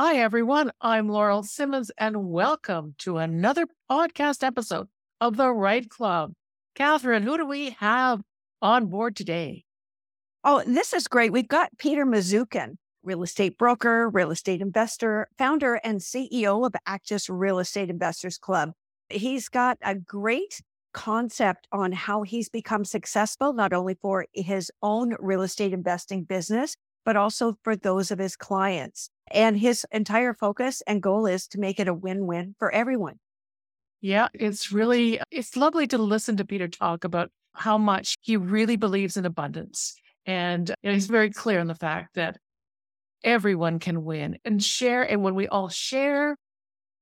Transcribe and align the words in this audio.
Hi, 0.00 0.18
everyone. 0.18 0.70
I'm 0.80 1.08
Laurel 1.08 1.42
Simmons, 1.42 1.90
and 1.98 2.30
welcome 2.30 2.94
to 2.98 3.16
another 3.16 3.66
podcast 3.90 4.44
episode 4.44 4.86
of 5.20 5.36
The 5.36 5.50
REITE 5.50 5.88
Club. 5.88 6.34
Catherine, 6.76 7.24
who 7.24 7.36
do 7.36 7.44
we 7.44 7.70
have 7.80 8.20
on 8.62 8.86
board 8.86 9.16
today? 9.16 9.64
Oh, 10.44 10.62
this 10.64 10.92
is 10.92 11.08
great. 11.08 11.32
We've 11.32 11.48
got 11.48 11.76
Peter 11.78 12.06
Mazzuchin, 12.06 12.76
real 13.02 13.24
estate 13.24 13.58
broker, 13.58 14.08
real 14.08 14.30
estate 14.30 14.60
investor, 14.60 15.26
founder 15.36 15.80
and 15.82 15.98
CEO 15.98 16.64
of 16.64 16.76
Actis 16.86 17.28
Real 17.28 17.58
Estate 17.58 17.90
Investors 17.90 18.38
Club. 18.38 18.70
He's 19.08 19.48
got 19.48 19.78
a 19.82 19.96
great 19.96 20.60
concept 20.94 21.66
on 21.72 21.90
how 21.90 22.22
he's 22.22 22.48
become 22.48 22.84
successful, 22.84 23.52
not 23.52 23.72
only 23.72 23.96
for 24.00 24.26
his 24.32 24.70
own 24.80 25.16
real 25.18 25.42
estate 25.42 25.72
investing 25.72 26.22
business, 26.22 26.76
but 27.08 27.16
also 27.16 27.56
for 27.64 27.74
those 27.74 28.10
of 28.10 28.18
his 28.18 28.36
clients. 28.36 29.08
And 29.30 29.56
his 29.58 29.86
entire 29.90 30.34
focus 30.34 30.82
and 30.86 31.02
goal 31.02 31.24
is 31.24 31.46
to 31.48 31.58
make 31.58 31.80
it 31.80 31.88
a 31.88 31.94
win 31.94 32.26
win 32.26 32.54
for 32.58 32.70
everyone. 32.70 33.18
Yeah, 34.02 34.28
it's 34.34 34.70
really 34.72 35.18
uh, 35.18 35.24
it's 35.30 35.56
lovely 35.56 35.86
to 35.86 35.96
listen 35.96 36.36
to 36.36 36.44
Peter 36.44 36.68
talk 36.68 37.04
about 37.04 37.30
how 37.54 37.78
much 37.78 38.14
he 38.20 38.36
really 38.36 38.76
believes 38.76 39.16
in 39.16 39.24
abundance. 39.24 39.94
And 40.26 40.68
you 40.82 40.90
know, 40.90 40.92
he's 40.92 41.06
very 41.06 41.30
clear 41.30 41.60
on 41.60 41.66
the 41.66 41.74
fact 41.74 42.14
that 42.16 42.36
everyone 43.24 43.78
can 43.78 44.04
win 44.04 44.36
and 44.44 44.62
share. 44.62 45.02
And 45.02 45.22
when 45.22 45.34
we 45.34 45.48
all 45.48 45.70
share, 45.70 46.36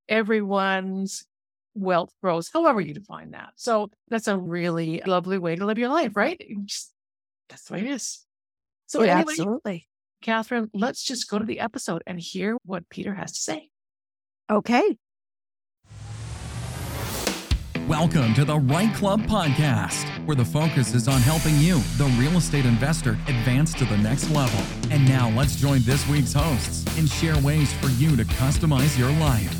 everyone's 0.07 1.25
wealth 1.75 2.13
grows, 2.23 2.49
however 2.53 2.79
you 2.79 2.93
define 2.93 3.31
that. 3.31 3.49
So 3.57 3.89
that's 4.07 4.29
a 4.29 4.37
really 4.37 5.01
lovely 5.05 5.37
way 5.37 5.57
to 5.57 5.65
live 5.65 5.77
your 5.77 5.89
life, 5.89 6.15
right? 6.15 6.41
Just, 6.63 6.93
that's 7.49 7.65
the 7.65 7.73
way 7.73 7.79
it 7.81 7.87
is. 7.87 8.23
So, 8.85 9.03
yeah, 9.03 9.17
anyway, 9.17 9.33
absolutely. 9.33 9.87
Catherine, 10.21 10.69
let's 10.73 11.03
just 11.03 11.29
go 11.29 11.39
to 11.39 11.45
the 11.45 11.59
episode 11.59 12.01
and 12.07 12.19
hear 12.19 12.57
what 12.65 12.89
Peter 12.89 13.13
has 13.13 13.31
to 13.33 13.39
say. 13.39 13.69
Okay. 14.49 14.97
Welcome 17.87 18.33
to 18.33 18.43
the 18.43 18.57
REITE 18.57 18.93
Club 18.95 19.21
Podcast, 19.21 20.05
where 20.25 20.35
the 20.35 20.43
focus 20.43 20.93
is 20.93 21.07
on 21.07 21.21
helping 21.21 21.57
you, 21.57 21.79
the 21.97 22.13
real 22.19 22.35
estate 22.35 22.65
investor, 22.65 23.11
advance 23.27 23.73
to 23.75 23.85
the 23.85 23.95
next 23.97 24.29
level. 24.31 24.59
And 24.91 25.07
now 25.07 25.29
let's 25.29 25.55
join 25.55 25.81
this 25.83 26.05
week's 26.09 26.33
hosts 26.33 26.85
and 26.97 27.07
share 27.09 27.37
ways 27.39 27.71
for 27.75 27.87
you 27.91 28.17
to 28.17 28.25
customize 28.25 28.97
your 28.97 29.11
life. 29.19 29.53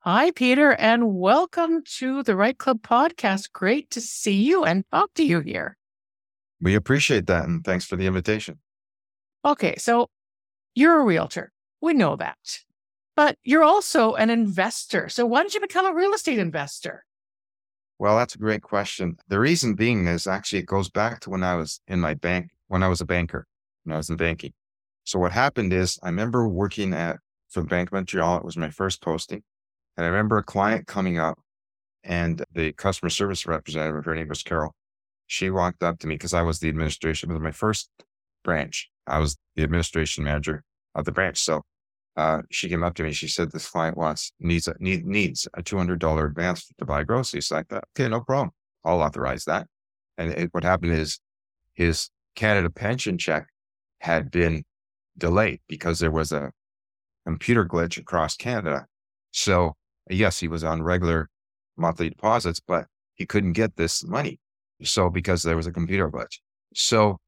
Hi, 0.00 0.30
Peter, 0.32 0.72
and 0.72 1.14
welcome 1.14 1.82
to 1.98 2.22
the 2.22 2.36
REITE 2.36 2.58
Club 2.58 2.82
Podcast. 2.82 3.52
Great 3.52 3.90
to 3.92 4.00
see 4.00 4.42
you 4.42 4.64
and 4.64 4.84
talk 4.92 5.14
to 5.14 5.24
you 5.24 5.40
here. 5.40 5.75
We 6.66 6.74
appreciate 6.74 7.28
that. 7.28 7.44
And 7.44 7.64
thanks 7.64 7.84
for 7.84 7.94
the 7.94 8.08
invitation. 8.08 8.58
Okay, 9.44 9.76
so 9.76 10.08
you're 10.74 10.98
a 10.98 11.04
realtor. 11.04 11.52
We 11.80 11.94
know 11.94 12.16
that. 12.16 12.58
But 13.14 13.36
you're 13.44 13.62
also 13.62 14.14
an 14.14 14.30
investor. 14.30 15.08
So 15.08 15.26
why 15.26 15.44
did 15.44 15.54
you 15.54 15.60
become 15.60 15.86
a 15.86 15.94
real 15.94 16.12
estate 16.12 16.40
investor? 16.40 17.04
Well, 18.00 18.16
that's 18.16 18.34
a 18.34 18.38
great 18.38 18.62
question. 18.62 19.16
The 19.28 19.38
reason 19.38 19.74
being 19.74 20.08
is 20.08 20.26
actually 20.26 20.58
it 20.58 20.66
goes 20.66 20.90
back 20.90 21.20
to 21.20 21.30
when 21.30 21.44
I 21.44 21.54
was 21.54 21.80
in 21.86 22.00
my 22.00 22.14
bank, 22.14 22.50
when 22.66 22.82
I 22.82 22.88
was 22.88 23.00
a 23.00 23.06
banker, 23.06 23.46
when 23.84 23.94
I 23.94 23.98
was 23.98 24.10
in 24.10 24.16
banking. 24.16 24.52
So 25.04 25.20
what 25.20 25.30
happened 25.30 25.72
is 25.72 26.00
I 26.02 26.08
remember 26.08 26.48
working 26.48 26.92
at 26.94 27.18
for 27.48 27.60
the 27.60 27.68
Bank 27.68 27.90
of 27.90 27.92
Montreal. 27.92 28.38
It 28.38 28.44
was 28.44 28.56
my 28.56 28.70
first 28.70 29.00
posting. 29.00 29.44
And 29.96 30.04
I 30.04 30.08
remember 30.08 30.36
a 30.36 30.42
client 30.42 30.88
coming 30.88 31.16
up 31.16 31.38
and 32.02 32.44
the 32.50 32.72
customer 32.72 33.10
service 33.10 33.46
representative, 33.46 34.04
her 34.04 34.16
name 34.16 34.26
was 34.26 34.42
Carol. 34.42 34.74
She 35.26 35.50
walked 35.50 35.82
up 35.82 35.98
to 36.00 36.06
me 36.06 36.14
because 36.14 36.34
I 36.34 36.42
was 36.42 36.60
the 36.60 36.68
administration, 36.68 37.32
was 37.32 37.42
my 37.42 37.50
first 37.50 37.90
branch. 38.44 38.90
I 39.06 39.18
was 39.18 39.36
the 39.56 39.62
administration 39.62 40.24
manager 40.24 40.62
of 40.94 41.04
the 41.04 41.12
branch. 41.12 41.38
So 41.38 41.62
uh, 42.16 42.42
she 42.50 42.68
came 42.68 42.82
up 42.82 42.94
to 42.94 43.02
me. 43.02 43.12
She 43.12 43.28
said, 43.28 43.52
"This 43.52 43.68
client 43.68 43.96
wants 43.96 44.32
needs 44.40 44.68
a 44.68 44.74
need, 44.78 45.04
needs 45.04 45.46
a 45.54 45.62
two 45.62 45.76
hundred 45.76 45.98
dollar 45.98 46.26
advance 46.26 46.72
to 46.78 46.84
buy 46.86 47.04
groceries." 47.04 47.50
Like 47.50 47.68
that. 47.68 47.84
Okay, 47.96 48.08
no 48.08 48.20
problem. 48.20 48.52
I'll 48.84 49.02
authorize 49.02 49.44
that. 49.44 49.66
And 50.16 50.32
it, 50.32 50.48
what 50.52 50.64
happened 50.64 50.92
is 50.92 51.20
his 51.74 52.08
Canada 52.34 52.70
pension 52.70 53.18
check 53.18 53.48
had 54.00 54.30
been 54.30 54.64
delayed 55.18 55.60
because 55.68 55.98
there 55.98 56.10
was 56.10 56.32
a 56.32 56.52
computer 57.26 57.66
glitch 57.66 57.98
across 57.98 58.36
Canada. 58.36 58.86
So 59.32 59.74
yes, 60.08 60.38
he 60.40 60.48
was 60.48 60.64
on 60.64 60.82
regular 60.82 61.28
monthly 61.76 62.08
deposits, 62.08 62.60
but 62.66 62.86
he 63.14 63.26
couldn't 63.26 63.52
get 63.52 63.76
this 63.76 64.04
money. 64.04 64.38
So 64.82 65.10
because 65.10 65.42
there 65.42 65.56
was 65.56 65.66
a 65.66 65.72
computer 65.72 66.10
glitch. 66.10 66.38
So 66.74 67.18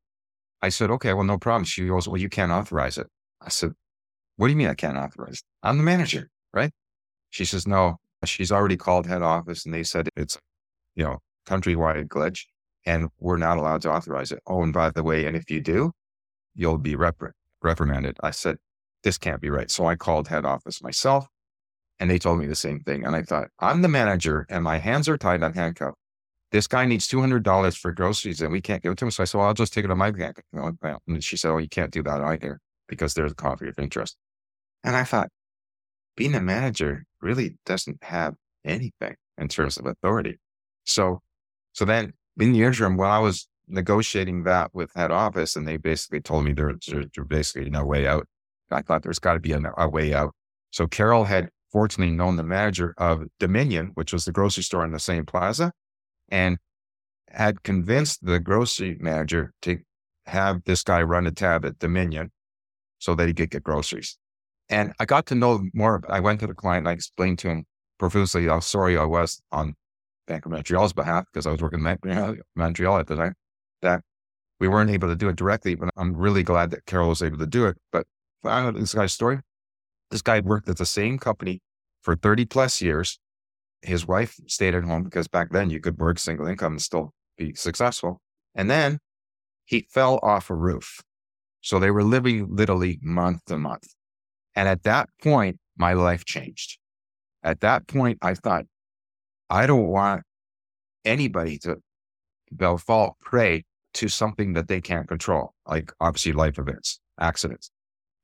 I 0.60 0.68
said, 0.68 0.90
okay, 0.90 1.14
well, 1.14 1.24
no 1.24 1.38
problem. 1.38 1.64
She 1.64 1.86
goes, 1.86 2.08
well, 2.08 2.20
you 2.20 2.28
can't 2.28 2.52
authorize 2.52 2.98
it. 2.98 3.06
I 3.40 3.48
said, 3.48 3.72
what 4.36 4.48
do 4.48 4.52
you 4.52 4.56
mean 4.56 4.68
I 4.68 4.74
can't 4.74 4.96
authorize? 4.96 5.42
I'm 5.62 5.78
the 5.78 5.84
manager, 5.84 6.28
right? 6.52 6.70
She 7.30 7.44
says, 7.44 7.66
no, 7.66 7.96
she's 8.24 8.52
already 8.52 8.76
called 8.76 9.06
head 9.06 9.22
office 9.22 9.64
and 9.64 9.74
they 9.74 9.82
said 9.82 10.08
it's, 10.16 10.38
you 10.94 11.04
know, 11.04 11.18
countrywide 11.46 12.08
glitch 12.08 12.44
and 12.84 13.08
we're 13.18 13.36
not 13.36 13.58
allowed 13.58 13.82
to 13.82 13.92
authorize 13.92 14.32
it. 14.32 14.40
Oh, 14.46 14.62
and 14.62 14.72
by 14.72 14.90
the 14.90 15.02
way, 15.02 15.26
and 15.26 15.36
if 15.36 15.50
you 15.50 15.60
do, 15.60 15.92
you'll 16.54 16.78
be 16.78 16.96
rep- 16.96 17.22
reprimanded. 17.62 18.16
I 18.22 18.30
said, 18.30 18.56
this 19.04 19.18
can't 19.18 19.40
be 19.40 19.50
right. 19.50 19.70
So 19.70 19.86
I 19.86 19.96
called 19.96 20.28
head 20.28 20.44
office 20.44 20.82
myself 20.82 21.26
and 22.00 22.10
they 22.10 22.18
told 22.18 22.38
me 22.38 22.46
the 22.46 22.54
same 22.54 22.80
thing. 22.80 23.04
And 23.04 23.14
I 23.14 23.22
thought, 23.22 23.48
I'm 23.60 23.82
the 23.82 23.88
manager 23.88 24.46
and 24.48 24.64
my 24.64 24.78
hands 24.78 25.08
are 25.08 25.18
tied 25.18 25.42
on 25.42 25.54
handcuff. 25.54 25.94
This 26.50 26.66
guy 26.66 26.86
needs 26.86 27.06
$200 27.08 27.76
for 27.76 27.92
groceries 27.92 28.40
and 28.40 28.50
we 28.50 28.60
can't 28.60 28.82
give 28.82 28.92
it 28.92 28.98
to 28.98 29.04
him. 29.04 29.10
So 29.10 29.22
I 29.22 29.26
said, 29.26 29.38
well, 29.38 29.48
I'll 29.48 29.54
just 29.54 29.74
take 29.74 29.84
it 29.84 29.90
on 29.90 29.98
my 29.98 30.10
bank. 30.10 30.40
And 30.52 31.22
she 31.22 31.36
said, 31.36 31.50
oh, 31.50 31.58
you 31.58 31.68
can't 31.68 31.90
do 31.90 32.02
that 32.04 32.20
either 32.20 32.60
because 32.88 33.14
there's 33.14 33.32
a 33.32 33.34
conflict 33.34 33.78
of 33.78 33.82
interest. 33.82 34.16
And 34.82 34.96
I 34.96 35.04
thought, 35.04 35.28
being 36.16 36.34
a 36.34 36.40
manager 36.40 37.04
really 37.20 37.56
doesn't 37.64 38.02
have 38.02 38.34
anything 38.64 39.14
in 39.36 39.48
terms 39.48 39.76
of 39.76 39.86
authority. 39.86 40.38
So, 40.84 41.20
so 41.72 41.84
then 41.84 42.14
in 42.40 42.52
the 42.52 42.64
interim, 42.64 42.96
while 42.96 43.12
I 43.12 43.18
was 43.18 43.46
negotiating 43.68 44.44
that 44.44 44.74
with 44.74 44.90
head 44.96 45.12
office, 45.12 45.54
and 45.54 45.66
they 45.66 45.76
basically 45.76 46.20
told 46.20 46.44
me 46.44 46.52
there's 46.52 46.86
there, 46.86 47.04
there 47.14 47.24
basically 47.24 47.70
no 47.70 47.84
way 47.84 48.06
out. 48.06 48.26
I 48.70 48.82
thought 48.82 49.02
there's 49.02 49.18
got 49.18 49.34
to 49.34 49.40
be 49.40 49.52
a, 49.52 49.60
a 49.76 49.88
way 49.88 50.12
out. 50.12 50.34
So 50.70 50.86
Carol 50.86 51.24
had 51.24 51.50
fortunately 51.70 52.14
known 52.14 52.36
the 52.36 52.42
manager 52.42 52.94
of 52.98 53.24
Dominion, 53.38 53.92
which 53.94 54.12
was 54.12 54.24
the 54.24 54.32
grocery 54.32 54.62
store 54.62 54.84
in 54.84 54.92
the 54.92 54.98
same 54.98 55.24
plaza, 55.24 55.72
and 56.28 56.58
had 57.30 57.62
convinced 57.62 58.24
the 58.24 58.38
grocery 58.40 58.96
manager 59.00 59.52
to 59.62 59.78
have 60.26 60.62
this 60.64 60.82
guy 60.82 61.02
run 61.02 61.26
a 61.26 61.30
tab 61.30 61.64
at 61.64 61.78
Dominion 61.78 62.30
so 62.98 63.14
that 63.14 63.28
he 63.28 63.34
could 63.34 63.50
get 63.50 63.62
groceries. 63.62 64.18
And 64.68 64.92
I 64.98 65.04
got 65.04 65.26
to 65.26 65.34
know 65.34 65.62
more. 65.72 66.02
I 66.08 66.20
went 66.20 66.40
to 66.40 66.46
the 66.46 66.54
client 66.54 66.82
and 66.82 66.88
I 66.88 66.92
explained 66.92 67.38
to 67.40 67.48
him 67.48 67.64
profusely 67.98 68.46
how 68.46 68.60
sorry 68.60 68.96
I 68.96 69.04
was 69.04 69.40
on 69.50 69.74
Bank 70.26 70.44
of 70.44 70.52
Montreal's 70.52 70.92
behalf 70.92 71.24
because 71.32 71.46
I 71.46 71.52
was 71.52 71.62
working 71.62 71.84
in 71.84 72.38
Montreal 72.54 72.98
at 72.98 73.06
the 73.06 73.16
time 73.16 73.34
that 73.82 74.02
we 74.60 74.68
weren't 74.68 74.90
able 74.90 75.08
to 75.08 75.16
do 75.16 75.28
it 75.28 75.36
directly. 75.36 75.74
But 75.74 75.90
I'm 75.96 76.14
really 76.14 76.42
glad 76.42 76.70
that 76.70 76.86
Carol 76.86 77.08
was 77.08 77.22
able 77.22 77.38
to 77.38 77.46
do 77.46 77.66
it. 77.66 77.78
But 77.92 78.06
I 78.44 78.62
know 78.62 78.72
this 78.72 78.94
guy's 78.94 79.12
story. 79.12 79.40
This 80.10 80.22
guy 80.22 80.40
worked 80.40 80.68
at 80.68 80.76
the 80.76 80.86
same 80.86 81.18
company 81.18 81.60
for 82.02 82.14
30 82.14 82.44
plus 82.46 82.82
years. 82.82 83.18
His 83.82 84.06
wife 84.06 84.36
stayed 84.46 84.74
at 84.74 84.84
home 84.84 85.04
because 85.04 85.28
back 85.28 85.50
then 85.50 85.70
you 85.70 85.80
could 85.80 85.98
work 85.98 86.18
single 86.18 86.46
income 86.46 86.72
and 86.72 86.82
still 86.82 87.12
be 87.36 87.54
successful. 87.54 88.20
And 88.54 88.70
then 88.70 88.98
he 89.64 89.86
fell 89.90 90.18
off 90.22 90.50
a 90.50 90.54
roof. 90.54 91.02
So 91.60 91.78
they 91.78 91.90
were 91.90 92.04
living 92.04 92.48
literally 92.50 92.98
month 93.02 93.44
to 93.46 93.58
month. 93.58 93.88
And 94.54 94.68
at 94.68 94.82
that 94.84 95.08
point, 95.22 95.58
my 95.76 95.92
life 95.92 96.24
changed. 96.24 96.78
At 97.42 97.60
that 97.60 97.86
point, 97.86 98.18
I 98.22 98.34
thought, 98.34 98.64
I 99.48 99.66
don't 99.66 99.86
want 99.86 100.22
anybody 101.04 101.58
to 101.58 101.76
fall 102.78 103.16
prey 103.20 103.64
to 103.94 104.08
something 104.08 104.54
that 104.54 104.68
they 104.68 104.80
can't 104.80 105.08
control, 105.08 105.54
like 105.66 105.92
obviously 106.00 106.32
life 106.32 106.58
events, 106.58 107.00
accidents. 107.20 107.70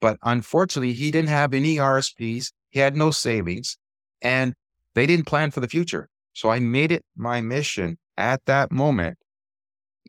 But 0.00 0.18
unfortunately, 0.22 0.92
he 0.92 1.10
didn't 1.10 1.30
have 1.30 1.54
any 1.54 1.76
RSPs. 1.76 2.52
He 2.70 2.80
had 2.80 2.96
no 2.96 3.10
savings 3.10 3.78
and 4.20 4.54
they 4.94 5.06
didn't 5.06 5.26
plan 5.26 5.50
for 5.50 5.60
the 5.60 5.68
future. 5.68 6.08
So 6.32 6.50
I 6.50 6.58
made 6.58 6.92
it 6.92 7.04
my 7.16 7.40
mission 7.40 7.98
at 8.16 8.44
that 8.46 8.72
moment 8.72 9.18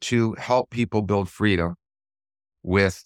to 0.01 0.33
help 0.33 0.69
people 0.69 1.01
build 1.01 1.29
freedom 1.29 1.75
with 2.63 3.03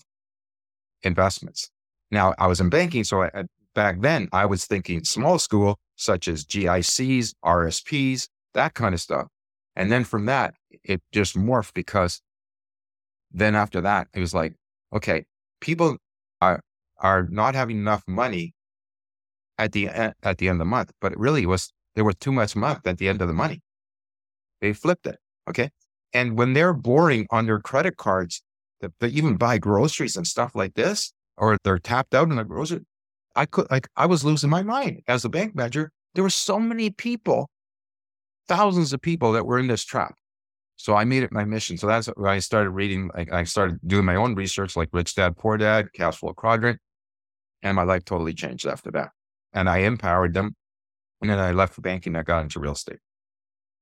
investments. 1.04 1.70
Now, 2.12 2.34
I 2.40 2.48
was 2.48 2.60
in 2.60 2.70
banking, 2.70 3.04
so 3.04 3.24
I, 3.24 3.44
back 3.76 4.02
then 4.02 4.30
I 4.31 4.46
was 4.46 4.66
thinking 4.66 5.04
small 5.04 5.38
school, 5.40 5.80
such 5.96 6.28
as 6.28 6.46
GICs, 6.46 7.34
RSPs, 7.44 8.28
that 8.54 8.74
kind 8.74 8.94
of 8.94 9.02
stuff. 9.02 9.28
And 9.76 9.92
then 9.92 10.04
from 10.04 10.26
that, 10.26 10.56
it 10.84 11.02
just 11.12 11.38
morphed 11.38 11.74
because 11.74 12.22
then 13.31 13.56
after 13.56 13.81
that, 13.81 14.08
it 14.14 14.20
was 14.20 14.34
like, 14.34 14.54
okay, 14.94 15.26
people 15.62 15.98
are 16.42 16.62
are 16.98 17.28
not 17.30 17.56
having 17.56 17.78
enough 17.78 18.04
money 18.08 18.54
at 19.60 19.74
the 19.74 19.90
end, 19.90 20.14
at 20.24 20.40
the 20.40 20.48
end 20.48 20.56
of 20.56 20.60
the 20.60 20.66
month, 20.66 20.92
but 21.00 21.12
it 21.12 21.20
really 21.20 21.46
was 21.46 21.72
there 21.94 22.04
was 22.04 22.16
too 22.16 22.32
much 22.32 22.56
month 22.56 22.88
at 22.88 22.98
the 22.98 23.08
end 23.08 23.22
of 23.22 23.28
the 23.28 23.34
money. 23.34 23.62
They 24.62 24.74
flipped 24.74 25.06
it, 25.06 25.18
okay. 25.48 25.70
And 26.14 26.36
when 26.36 26.54
they're 26.54 26.74
borrowing 26.74 27.28
on 27.30 27.46
their 27.46 27.60
credit 27.60 27.98
cards 27.98 28.42
that 28.82 28.92
they 29.00 29.10
even 29.10 29.36
buy 29.36 29.58
groceries 29.58 30.16
and 30.16 30.26
stuff 30.26 30.56
like 30.56 30.74
this, 30.74 31.14
or 31.38 31.58
they're 31.64 31.80
tapped 31.80 32.14
out 32.14 32.30
in 32.30 32.36
the 32.36 32.44
grocery. 32.44 32.82
I 33.36 33.46
could 33.46 33.70
like 33.72 33.88
I 33.96 34.06
was 34.06 34.26
losing 34.26 34.50
my 34.50 34.64
mind 34.64 35.02
as 35.08 35.24
a 35.24 35.30
bank 35.30 35.56
manager. 35.56 35.92
There 36.16 36.24
were 36.24 36.30
so 36.30 36.60
many 36.60 36.90
people, 36.90 37.50
thousands 38.48 38.94
of 38.94 39.02
people 39.02 39.32
that 39.34 39.46
were 39.46 39.60
in 39.60 39.68
this 39.68 39.84
trap. 39.84 40.16
So 40.76 40.96
I 40.96 41.04
made 41.04 41.24
it 41.24 41.32
my 41.32 41.46
mission. 41.46 41.78
So 41.78 41.88
that's 41.88 42.08
when 42.08 42.32
I 42.32 42.40
started 42.40 42.72
reading. 42.72 43.10
Like 43.16 43.32
I 43.32 43.44
started 43.44 43.80
doing 43.86 44.06
my 44.06 44.16
own 44.16 44.36
research, 44.36 44.76
like 44.76 44.90
Rich 44.92 45.16
Dad 45.16 45.38
Poor 45.38 45.58
Dad, 45.58 45.94
Cash 45.94 46.18
Flow 46.18 46.34
Quadrant, 46.34 46.80
and 47.62 47.76
my 47.76 47.84
life 47.84 48.06
totally 48.06 48.34
changed 48.34 48.66
after 48.66 48.92
that. 48.92 49.10
And 49.54 49.69
I 49.69 49.80
empowered 49.80 50.34
them. 50.34 50.56
And 51.22 51.30
then 51.30 51.40
I 51.40 51.51
left 51.51 51.75
the 51.75 51.81
banking. 51.81 52.16
I 52.16 52.24
got 52.24 52.44
into 52.44 52.60
real 52.60 52.74
estate. 52.74 53.00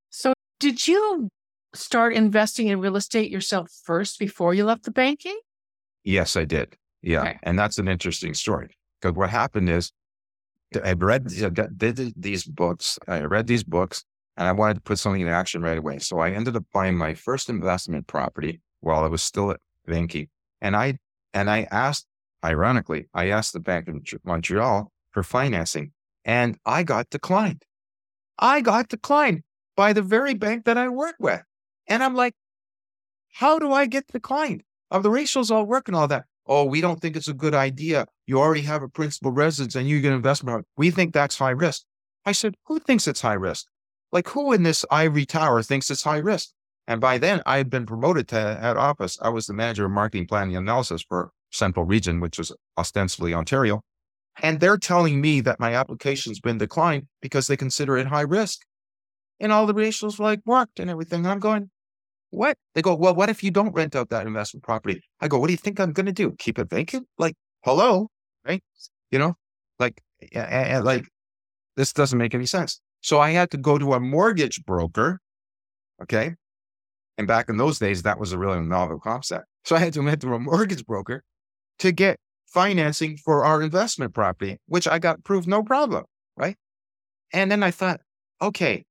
So 0.09 0.33
did 0.59 0.87
you 0.87 1.29
start 1.73 2.13
investing 2.13 2.67
in 2.67 2.79
real 2.79 2.95
estate 2.95 3.29
yourself 3.29 3.69
first 3.83 4.17
before 4.17 4.53
you 4.53 4.65
left 4.65 4.83
the 4.83 4.91
banking? 4.91 5.39
Yes, 6.03 6.35
I 6.35 6.45
did. 6.45 6.77
Yeah. 7.01 7.21
Okay. 7.21 7.39
And 7.43 7.59
that's 7.59 7.77
an 7.77 7.87
interesting 7.87 8.33
story 8.33 8.75
because 8.99 9.15
what 9.15 9.29
happened 9.29 9.69
is 9.69 9.91
I 10.83 10.93
read 10.93 11.29
these 11.29 12.45
books. 12.45 12.99
I 13.07 13.21
read 13.21 13.47
these 13.47 13.63
books 13.63 14.03
and 14.35 14.47
I 14.47 14.51
wanted 14.51 14.75
to 14.75 14.81
put 14.81 14.99
something 14.99 15.21
in 15.21 15.27
action 15.27 15.61
right 15.61 15.77
away. 15.77 15.99
So 15.99 16.19
I 16.19 16.31
ended 16.31 16.55
up 16.55 16.65
buying 16.73 16.97
my 16.97 17.13
first 17.13 17.49
investment 17.49 18.07
property 18.07 18.61
while 18.81 19.03
I 19.03 19.07
was 19.07 19.21
still 19.21 19.51
at 19.51 19.59
banking. 19.85 20.29
And 20.61 20.75
I, 20.75 20.97
and 21.33 21.49
I 21.49 21.67
asked, 21.71 22.07
ironically, 22.43 23.07
I 23.13 23.29
asked 23.29 23.53
the 23.53 23.59
Bank 23.59 23.87
of 23.87 23.95
Montreal 24.23 24.91
for 25.17 25.23
financing 25.23 25.91
and 26.23 26.59
I 26.63 26.83
got 26.83 27.09
declined. 27.09 27.63
I 28.37 28.61
got 28.61 28.87
declined 28.87 29.41
by 29.75 29.91
the 29.91 30.03
very 30.03 30.35
bank 30.35 30.65
that 30.65 30.77
I 30.77 30.89
work 30.89 31.15
with. 31.19 31.41
And 31.87 32.03
I'm 32.03 32.13
like, 32.13 32.35
how 33.33 33.57
do 33.57 33.71
I 33.73 33.87
get 33.87 34.05
declined? 34.05 34.61
Of 34.91 35.01
the 35.01 35.09
ratios 35.09 35.49
all 35.49 35.65
work 35.65 35.87
and 35.87 35.97
all 35.97 36.07
that. 36.09 36.25
Oh, 36.45 36.65
we 36.65 36.81
don't 36.81 37.01
think 37.01 37.15
it's 37.15 37.27
a 37.27 37.33
good 37.33 37.55
idea. 37.55 38.05
You 38.27 38.39
already 38.39 38.61
have 38.61 38.83
a 38.83 38.87
principal 38.87 39.31
residence 39.31 39.73
and 39.73 39.89
you 39.89 40.01
get 40.01 40.13
investment. 40.13 40.67
We 40.77 40.91
think 40.91 41.15
that's 41.15 41.39
high 41.39 41.49
risk. 41.49 41.81
I 42.23 42.31
said, 42.31 42.53
who 42.67 42.77
thinks 42.77 43.07
it's 43.07 43.21
high 43.21 43.33
risk? 43.33 43.65
Like 44.11 44.27
who 44.29 44.53
in 44.53 44.61
this 44.61 44.85
ivory 44.91 45.25
tower 45.25 45.63
thinks 45.63 45.89
it's 45.89 46.03
high 46.03 46.17
risk? 46.17 46.49
And 46.87 47.01
by 47.01 47.17
then 47.17 47.41
I 47.47 47.57
had 47.57 47.71
been 47.71 47.87
promoted 47.87 48.27
to 48.27 48.35
head 48.35 48.77
office. 48.77 49.17
I 49.19 49.29
was 49.29 49.47
the 49.47 49.55
manager 49.55 49.85
of 49.85 49.91
marketing 49.91 50.27
planning 50.27 50.55
analysis 50.55 51.01
for 51.01 51.31
central 51.51 51.87
region, 51.87 52.19
which 52.19 52.37
was 52.37 52.51
ostensibly 52.77 53.33
Ontario. 53.33 53.81
And 54.41 54.59
they're 54.59 54.77
telling 54.77 55.19
me 55.19 55.41
that 55.41 55.59
my 55.59 55.73
application's 55.73 56.39
been 56.39 56.57
declined 56.57 57.07
because 57.21 57.47
they 57.47 57.57
consider 57.57 57.97
it 57.97 58.07
high 58.07 58.21
risk. 58.21 58.61
And 59.39 59.51
all 59.51 59.65
the 59.65 59.73
ratios 59.73 60.19
like 60.19 60.39
worked 60.45 60.79
and 60.79 60.89
everything. 60.89 61.25
I'm 61.25 61.39
going, 61.39 61.69
what? 62.29 62.57
They 62.75 62.81
go, 62.81 62.95
well, 62.95 63.15
what 63.15 63.29
if 63.29 63.43
you 63.43 63.51
don't 63.51 63.73
rent 63.73 63.95
out 63.95 64.09
that 64.09 64.27
investment 64.27 64.63
property? 64.63 65.01
I 65.21 65.27
go, 65.27 65.39
what 65.39 65.47
do 65.47 65.53
you 65.53 65.57
think 65.57 65.79
I'm 65.79 65.93
going 65.93 66.07
to 66.07 66.11
do? 66.11 66.33
Keep 66.37 66.59
it 66.59 66.69
vacant? 66.69 67.07
Like, 67.17 67.35
hello, 67.63 68.09
right? 68.45 68.63
You 69.11 69.19
know, 69.19 69.35
like, 69.79 70.01
and, 70.33 70.83
like 70.83 71.05
this 71.75 71.93
doesn't 71.93 72.17
make 72.17 72.33
any 72.33 72.45
sense. 72.45 72.81
So 73.01 73.19
I 73.19 73.31
had 73.31 73.51
to 73.51 73.57
go 73.57 73.77
to 73.77 73.93
a 73.93 73.99
mortgage 73.99 74.63
broker. 74.65 75.19
Okay. 76.01 76.35
And 77.17 77.27
back 77.27 77.49
in 77.49 77.57
those 77.57 77.79
days, 77.79 78.03
that 78.03 78.19
was 78.19 78.33
a 78.33 78.37
really 78.37 78.59
novel 78.59 78.99
concept. 78.99 79.45
So 79.63 79.75
I 79.75 79.79
had 79.79 79.93
to 79.93 80.01
went 80.01 80.21
to 80.21 80.33
a 80.33 80.39
mortgage 80.39 80.85
broker 80.85 81.23
to 81.79 81.91
get 81.91 82.19
financing 82.57 83.18
for 83.18 83.45
our 83.45 83.62
investment 83.62 84.15
property, 84.15 84.57
which 84.65 84.88
I 84.88 84.98
got 84.98 85.19
approved 85.19 85.48
no 85.48 85.62
problem. 85.62 86.06
Right. 86.36 86.56
And 87.31 87.51
then 87.51 87.62
I 87.62 87.69
thought, 87.69 88.01
okay, 88.42 88.83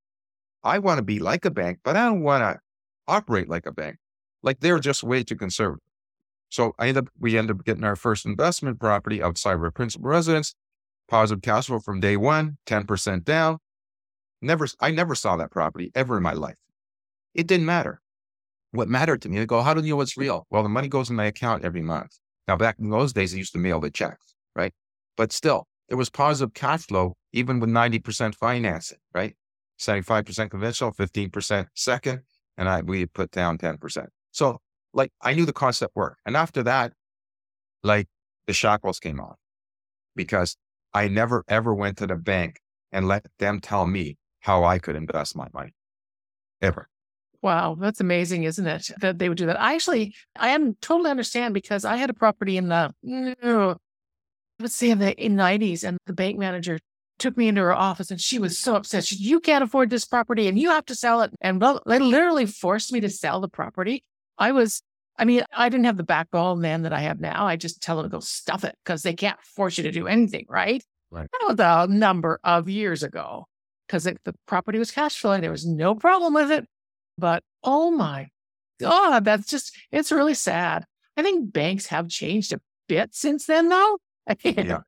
I 0.63 0.79
want 0.79 0.99
to 0.99 1.03
be 1.03 1.19
like 1.19 1.45
a 1.45 1.51
bank, 1.51 1.81
but 1.83 1.97
I 1.97 2.05
don't 2.05 2.23
want 2.23 2.43
to 2.43 2.61
operate 3.09 3.49
like 3.49 3.67
a 3.67 3.73
bank. 3.73 3.97
Like 4.41 4.61
they're 4.61 4.79
just 4.79 5.03
way 5.03 5.25
too 5.25 5.35
conservative. 5.35 5.83
So 6.49 6.75
I 6.79 6.87
end 6.87 6.99
up, 6.99 7.09
we 7.19 7.37
end 7.37 7.51
up 7.51 7.65
getting 7.65 7.83
our 7.83 7.97
first 7.97 8.25
investment 8.25 8.79
property 8.79 9.21
outside 9.21 9.55
of 9.55 9.63
our 9.63 9.73
principal 9.73 10.11
residence, 10.11 10.55
positive 11.09 11.43
cash 11.43 11.67
flow 11.67 11.81
from 11.81 11.99
day 11.99 12.17
one, 12.17 12.59
10% 12.67 13.25
down. 13.25 13.59
Never, 14.41 14.69
I 14.79 14.93
never 14.93 15.17
saw 15.17 15.37
that 15.39 15.51
property 15.51 15.91
ever 15.93 16.19
in 16.19 16.23
my 16.23 16.35
life. 16.35 16.55
It 17.35 17.49
didn't 17.49 17.67
matter. 17.67 18.01
What 18.71 18.89
mattered 18.89 19.23
to 19.23 19.29
me, 19.29 19.41
I 19.41 19.45
go, 19.45 19.61
how 19.63 19.75
do 19.75 19.83
you 19.83 19.91
know 19.91 19.97
what's 19.97 20.17
real? 20.17 20.47
Well, 20.51 20.63
the 20.63 20.69
money 20.69 20.87
goes 20.87 21.11
in 21.11 21.17
my 21.17 21.25
account 21.25 21.65
every 21.65 21.83
month. 21.83 22.17
Now, 22.49 22.57
back 22.57 22.77
in 22.79 22.91
those 22.91 23.13
days, 23.13 23.35
I 23.35 23.39
used 23.39 23.53
to 23.53 23.59
mail 23.59 23.81
the 23.81 23.91
checks, 23.91 24.35
right? 24.55 24.73
But 25.17 25.33
still, 25.33 25.67
there 25.89 25.99
was 25.99 26.11
positive 26.11 26.55
cash 26.55 26.87
flow, 26.87 27.15
even 27.33 27.61
with 27.61 27.71
90% 27.71 28.35
financing, 28.35 28.99
right? 29.15 29.35
75% 29.79 30.51
conventional, 30.51 30.93
15% 30.93 31.67
second, 31.75 32.21
and 32.57 32.69
I 32.69 32.81
we 32.81 33.07
put 33.07 33.31
down 33.31 33.59
10%. 33.59 34.07
So 34.33 34.59
like 34.93 35.13
I 35.23 35.35
knew 35.35 35.45
the 35.45 35.53
concept 35.53 35.95
worked. 35.95 36.21
And 36.27 36.37
after 36.37 36.63
that, 36.65 36.93
like 37.83 38.09
the 38.47 38.53
shackles 38.53 38.99
came 38.99 39.21
off 39.21 39.37
because 40.15 40.57
I 40.95 41.09
never 41.09 41.45
ever 41.49 41.75
went 41.75 41.99
to 41.99 42.07
the 42.07 42.17
bank 42.17 42.61
and 42.91 43.07
let 43.07 43.27
them 43.39 43.61
tell 43.61 43.87
me 43.87 44.17
how 44.41 44.65
I 44.65 44.79
could 44.79 44.97
invest 44.97 45.37
my 45.37 45.49
money. 45.53 45.75
Ever. 46.63 46.89
Wow, 47.43 47.77
that's 47.79 48.01
amazing, 48.01 48.45
isn't 48.45 48.67
it? 48.67 48.91
That 49.01 49.19
they 49.19 49.29
would 49.29 49.39
do 49.39 49.47
that. 49.47 49.61
I 49.61 49.75
actually, 49.75 50.15
I 50.37 50.49
am 50.49 50.75
totally 50.81 51.11
understand 51.11 51.55
because 51.55 51.85
I 51.85 51.97
had 51.97 52.11
a 52.11 52.15
property 52.15 52.57
in 52.57 52.69
the, 52.69 52.95
let's 54.59 54.75
say 54.75 54.91
in 54.91 54.99
the 54.99 55.15
in 55.15 55.37
90s, 55.37 55.85
and 55.85 55.99
the 56.07 56.13
bank 56.13 56.39
manager 56.39 56.79
took 57.19 57.37
me 57.37 57.49
into 57.49 57.63
her 57.63 57.73
office 57.73 58.11
and 58.11 58.21
she 58.21 58.39
was 58.39 58.59
so 58.59 58.77
upset. 58.77 59.05
She 59.05 59.17
said, 59.17 59.25
You 59.25 59.41
can't 59.41 59.65
afford 59.65 59.91
this 59.91 60.05
property 60.05 60.49
and 60.49 60.59
you 60.59 60.71
have 60.71 60.85
to 60.87 60.95
sell 60.95 61.23
it. 61.23 61.33
And 61.41 61.61
well, 61.61 61.83
they 61.87 61.99
literally 61.99 62.47
forced 62.47 62.93
me 62.93 63.01
to 63.01 63.09
sell 63.11 63.41
the 63.41 63.49
property. 63.49 64.03
I 64.39 64.53
was, 64.53 64.83
I 65.19 65.25
mean, 65.25 65.45
I 65.53 65.69
didn't 65.69 65.87
have 65.87 65.97
the 65.97 66.03
backbone 66.03 66.61
then 66.61 66.83
that 66.83 66.93
I 66.93 67.01
have 67.01 67.21
now. 67.21 67.47
I 67.47 67.57
just 67.57 67.83
tell 67.83 67.97
them 67.97 68.07
to 68.07 68.11
go 68.11 68.21
stuff 68.21 68.65
it 68.65 68.77
because 68.85 69.03
they 69.03 69.15
can't 69.15 69.41
force 69.41 69.79
you 69.79 69.85
to 69.85 69.93
do 69.93 70.07
anything, 70.07 70.47
right? 70.49 70.85
Right. 71.11 71.29
That 71.33 71.57
was 71.57 71.91
a 71.91 71.93
number 71.93 72.39
of 72.45 72.69
years 72.69 73.03
ago 73.03 73.47
because 73.87 74.05
the 74.05 74.35
property 74.47 74.79
was 74.79 74.91
cash 74.91 75.19
flowing. 75.19 75.41
There 75.41 75.51
was 75.51 75.67
no 75.67 75.95
problem 75.95 76.35
with 76.35 76.51
it. 76.51 76.67
But 77.19 77.43
oh 77.63 77.91
my 77.91 78.29
God, 78.81 79.25
that's 79.25 79.47
just, 79.47 79.77
it's 79.91 80.13
really 80.13 80.35
sad. 80.35 80.85
I 81.17 81.23
think 81.23 81.53
banks 81.53 81.87
have 81.87 82.09
changed 82.09 82.53
a 82.53 82.61
bit 82.89 83.15
since 83.15 83.47
then, 83.47 83.69
though. 83.69 83.99
yeah 84.45 84.81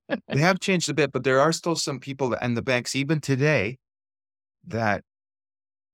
they 0.28 0.38
have 0.38 0.60
changed 0.60 0.88
a 0.88 0.94
bit, 0.94 1.12
but 1.12 1.24
there 1.24 1.40
are 1.40 1.52
still 1.52 1.76
some 1.76 2.00
people 2.00 2.30
that, 2.30 2.42
and 2.42 2.56
the 2.56 2.62
banks 2.62 2.96
even 2.96 3.20
today 3.20 3.78
that 4.66 5.02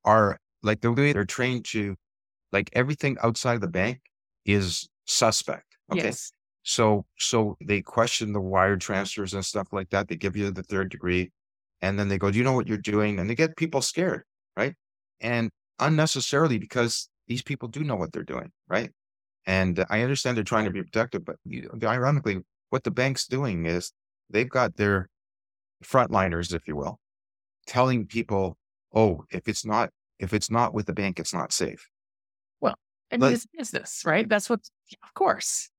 are 0.05 0.39
like 0.63 0.81
the 0.81 0.93
way 0.93 1.13
they're 1.13 1.25
trained 1.25 1.65
to 1.67 1.97
like 2.53 2.71
everything 2.73 3.17
outside 3.23 3.55
of 3.55 3.61
the 3.61 3.69
bank 3.69 4.01
is 4.45 4.89
suspect. 5.07 5.77
Okay. 5.93 6.05
Yes. 6.05 6.33
So 6.63 7.07
so 7.19 7.57
they 7.65 7.81
question 7.81 8.33
the 8.33 8.41
wire 8.41 8.77
transfers 8.77 9.35
and 9.35 9.45
stuff 9.45 9.69
like 9.73 9.91
that. 9.91 10.09
They 10.09 10.17
give 10.17 10.37
you 10.37 10.51
the 10.51 10.63
third 10.63 10.91
degree 10.91 11.31
and 11.81 11.99
then 11.99 12.09
they 12.09 12.19
go, 12.19 12.31
Do 12.31 12.39
you 12.39 12.45
know 12.45 12.53
what 12.53 12.67
you're 12.67 12.79
doing? 12.79 13.19
And 13.19 13.29
they 13.29 13.35
get 13.35 13.57
people 13.57 13.81
scared, 13.81 14.25
right? 14.57 14.75
And 15.21 15.51
unnecessarily 15.81 16.59
because 16.59 17.09
these 17.27 17.43
people 17.43 17.69
do 17.69 17.85
know 17.85 17.97
what 17.97 18.13
they're 18.13 18.23
doing, 18.23 18.51
right? 18.69 18.91
And 19.47 19.85
I 19.89 20.03
understand 20.03 20.37
they're 20.37 20.45
trying 20.45 20.67
to 20.67 20.71
be 20.71 20.83
protective, 20.83 21.25
but 21.25 21.37
you, 21.45 21.71
ironically, 21.83 22.41
what 22.71 22.85
the 22.85 22.91
bank's 22.91 23.27
doing 23.27 23.67
is 23.67 23.93
they've 24.29 24.49
got 24.49 24.77
their 24.77 25.09
frontliners, 25.83 26.55
if 26.55 26.67
you 26.67 26.77
will, 26.77 26.99
telling 27.67 28.07
people, 28.07 28.59
oh, 28.95 29.25
if 29.31 29.49
it's 29.49 29.65
not 29.65 29.91
if 30.19 30.33
it's 30.33 30.51
not 30.51 30.75
with 30.75 30.87
the 30.87 30.93
bank, 30.93 31.21
it's 31.21 31.33
not 31.33 31.53
safe. 31.53 31.89
Well, 32.61 32.75
I 33.13 33.17
mean, 33.17 33.33
it's 33.33 33.47
business, 33.47 34.03
right? 34.05 34.29
That's 34.29 34.51
what, 34.51 34.61
of 35.03 35.15
course. 35.15 35.71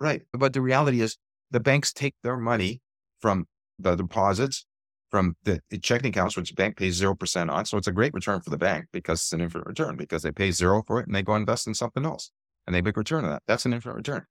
Right. 0.00 0.22
But 0.32 0.52
the 0.52 0.60
reality 0.60 1.00
is 1.00 1.16
the 1.50 1.60
banks 1.60 1.92
take 1.92 2.14
their 2.22 2.36
money 2.36 2.80
from 3.20 3.46
the 3.78 3.94
deposits, 3.94 4.66
from 5.10 5.36
the, 5.44 5.60
checking 5.82 6.10
accounts, 6.10 6.36
which 6.36 6.50
the 6.50 6.54
bank 6.54 6.76
pays 6.76 7.00
0% 7.00 7.50
on. 7.50 7.64
So 7.64 7.78
it's 7.78 7.86
a 7.86 7.92
great 7.92 8.14
return 8.14 8.40
for 8.40 8.50
the 8.50 8.58
bank 8.58 8.86
because 8.92 9.20
it's 9.20 9.32
an 9.32 9.40
infinite 9.40 9.66
return 9.66 9.96
because 9.96 10.22
they 10.22 10.32
pay 10.32 10.50
zero 10.50 10.82
for 10.86 11.00
it 11.00 11.06
and 11.06 11.14
they 11.14 11.22
go 11.22 11.34
invest 11.34 11.66
in 11.66 11.74
something 11.74 12.04
else 12.04 12.30
and 12.66 12.74
they 12.74 12.82
make 12.82 12.96
return 12.96 13.24
on 13.24 13.30
that. 13.30 13.42
That's 13.46 13.66
an 13.66 13.72
infinite 13.72 13.94
return. 13.94 14.24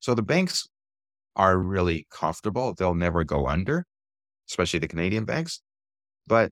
So 0.00 0.14
the 0.14 0.22
banks 0.22 0.68
are 1.36 1.58
really 1.58 2.06
comfortable. 2.10 2.74
They'll 2.74 2.94
never 2.94 3.24
go 3.24 3.46
under, 3.46 3.86
especially 4.48 4.80
the 4.80 4.88
Canadian 4.88 5.24
banks. 5.24 5.62
But 6.26 6.50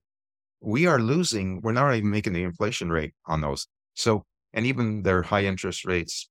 we 0.60 0.86
are 0.86 0.98
losing, 0.98 1.60
we're 1.60 1.72
not 1.72 1.94
even 1.94 2.10
making 2.10 2.32
the 2.32 2.42
inflation 2.42 2.90
rate 2.90 3.12
on 3.26 3.40
those. 3.40 3.66
So, 3.94 4.24
and 4.52 4.64
even 4.64 5.02
their 5.02 5.22
high 5.22 5.44
interest 5.44 5.84
rates, 5.84 6.28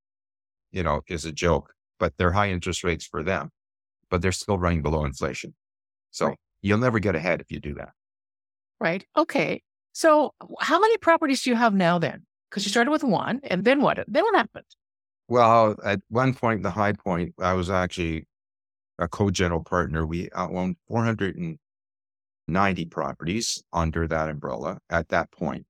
you 0.71 0.83
know, 0.83 1.01
is 1.07 1.25
a 1.25 1.31
joke, 1.31 1.73
but 1.99 2.13
they're 2.17 2.31
high 2.31 2.49
interest 2.49 2.83
rates 2.83 3.05
for 3.05 3.23
them, 3.23 3.51
but 4.09 4.21
they're 4.21 4.31
still 4.31 4.57
running 4.57 4.81
below 4.81 5.05
inflation. 5.05 5.53
So 6.11 6.27
right. 6.27 6.37
You'll 6.65 6.79
never 6.79 6.97
get 6.99 7.15
ahead 7.15 7.41
if 7.41 7.51
you 7.51 7.59
do 7.59 7.75
that. 7.75 7.91
Right. 8.79 9.05
Okay. 9.15 9.61
So 9.93 10.33
how 10.59 10.79
many 10.79 10.97
properties 10.97 11.43
do 11.43 11.51
you 11.51 11.55
have 11.55 11.75
now 11.75 11.99
then? 11.99 12.25
Because 12.49 12.65
you 12.65 12.71
started 12.71 12.89
with 12.89 13.03
one 13.03 13.39
and 13.43 13.63
then 13.63 13.81
what? 13.81 14.03
Then 14.07 14.23
what 14.23 14.35
happened? 14.35 14.65
Well, 15.27 15.75
at 15.83 16.01
one 16.09 16.33
point, 16.33 16.63
the 16.63 16.71
high 16.71 16.93
point, 16.93 17.35
I 17.39 17.53
was 17.53 17.69
actually 17.69 18.25
a 18.97 19.07
co-general 19.07 19.63
partner, 19.63 20.05
we 20.05 20.29
owned 20.35 20.77
490 20.87 22.85
properties 22.85 23.63
under 23.71 24.07
that 24.07 24.29
umbrella 24.29 24.79
at 24.89 25.09
that 25.09 25.31
point. 25.31 25.65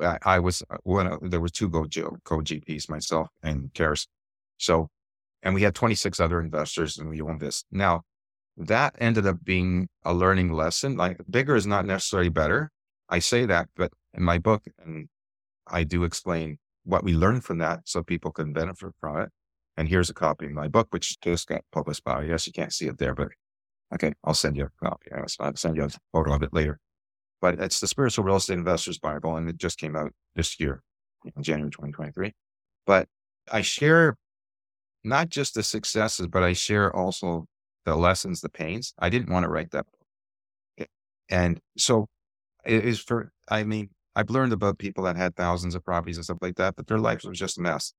I, 0.00 0.18
I 0.24 0.38
was 0.38 0.62
uh, 0.70 0.78
one. 0.84 1.28
There 1.28 1.40
was 1.40 1.52
two 1.52 1.68
co 1.70 1.84
GPs, 1.84 2.88
myself 2.88 3.28
and 3.42 3.72
Karis, 3.74 4.06
So, 4.58 4.88
and 5.42 5.54
we 5.54 5.62
had 5.62 5.74
26 5.74 6.18
other 6.20 6.40
investors 6.40 6.96
and 6.98 7.10
we 7.10 7.20
owned 7.20 7.40
this. 7.40 7.64
Now, 7.70 8.02
that 8.60 8.94
ended 8.98 9.26
up 9.26 9.42
being 9.42 9.88
a 10.04 10.12
learning 10.12 10.52
lesson. 10.52 10.96
Like 10.96 11.20
bigger 11.28 11.56
is 11.56 11.66
not 11.66 11.86
necessarily 11.86 12.28
better. 12.28 12.70
I 13.08 13.18
say 13.18 13.46
that, 13.46 13.68
but 13.74 13.92
in 14.14 14.22
my 14.22 14.38
book, 14.38 14.64
and 14.84 15.08
I 15.66 15.84
do 15.84 16.04
explain 16.04 16.58
what 16.84 17.02
we 17.02 17.14
learned 17.14 17.44
from 17.44 17.58
that 17.58 17.80
so 17.84 18.02
people 18.02 18.30
can 18.32 18.52
benefit 18.52 18.92
from 19.00 19.20
it. 19.20 19.30
And 19.76 19.88
here's 19.88 20.10
a 20.10 20.14
copy 20.14 20.46
of 20.46 20.52
my 20.52 20.68
book, 20.68 20.88
which 20.90 21.18
just 21.20 21.48
got 21.48 21.62
published 21.72 22.04
by, 22.04 22.24
yes, 22.24 22.46
you 22.46 22.52
can't 22.52 22.72
see 22.72 22.86
it 22.86 22.98
there, 22.98 23.14
but 23.14 23.28
okay, 23.94 24.12
I'll 24.24 24.34
send 24.34 24.56
you 24.56 24.66
a 24.66 24.84
copy. 24.84 25.10
I'll 25.12 25.56
send 25.56 25.76
you 25.76 25.84
a 25.84 25.90
photo 26.12 26.34
of 26.34 26.42
it 26.42 26.52
later. 26.52 26.78
But 27.40 27.58
it's 27.58 27.80
the 27.80 27.86
Spiritual 27.86 28.24
Real 28.24 28.36
Estate 28.36 28.58
Investors 28.58 28.98
Bible, 28.98 29.36
and 29.36 29.48
it 29.48 29.56
just 29.56 29.78
came 29.78 29.96
out 29.96 30.12
this 30.36 30.60
year, 30.60 30.82
January 31.40 31.70
2023. 31.70 32.32
But 32.86 33.08
I 33.50 33.62
share 33.62 34.16
not 35.02 35.30
just 35.30 35.54
the 35.54 35.62
successes, 35.62 36.26
but 36.26 36.42
I 36.42 36.52
share 36.52 36.94
also 36.94 37.46
the 37.84 37.96
lessons, 37.96 38.40
the 38.40 38.48
pains. 38.48 38.94
I 38.98 39.08
didn't 39.08 39.32
want 39.32 39.44
to 39.44 39.50
write 39.50 39.70
that 39.72 39.86
book. 39.86 40.88
And 41.30 41.60
so 41.78 42.08
it 42.64 42.84
is 42.84 43.00
for, 43.00 43.32
I 43.48 43.64
mean, 43.64 43.90
I've 44.16 44.30
learned 44.30 44.52
about 44.52 44.78
people 44.78 45.04
that 45.04 45.16
had 45.16 45.36
thousands 45.36 45.74
of 45.74 45.84
properties 45.84 46.16
and 46.16 46.24
stuff 46.24 46.38
like 46.40 46.56
that, 46.56 46.76
but 46.76 46.88
their 46.88 46.98
lives 46.98 47.24
was 47.24 47.38
just 47.38 47.58
a 47.58 47.62
mess. 47.62 47.92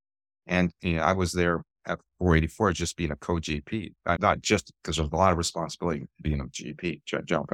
And 0.45 0.71
you 0.81 0.97
know, 0.97 1.03
I 1.03 1.13
was 1.13 1.31
there 1.31 1.63
at 1.88 2.00
484 2.19 2.73
just 2.73 2.97
being 2.97 3.11
a 3.11 3.15
co-GP, 3.15 3.93
uh, 4.05 4.17
not 4.19 4.41
just 4.41 4.71
because 4.83 4.97
there's 4.97 5.09
a 5.11 5.15
lot 5.15 5.31
of 5.31 5.38
responsibility 5.38 6.07
being 6.21 6.41
a 6.41 6.45
GP, 6.45 7.01
general 7.05 7.47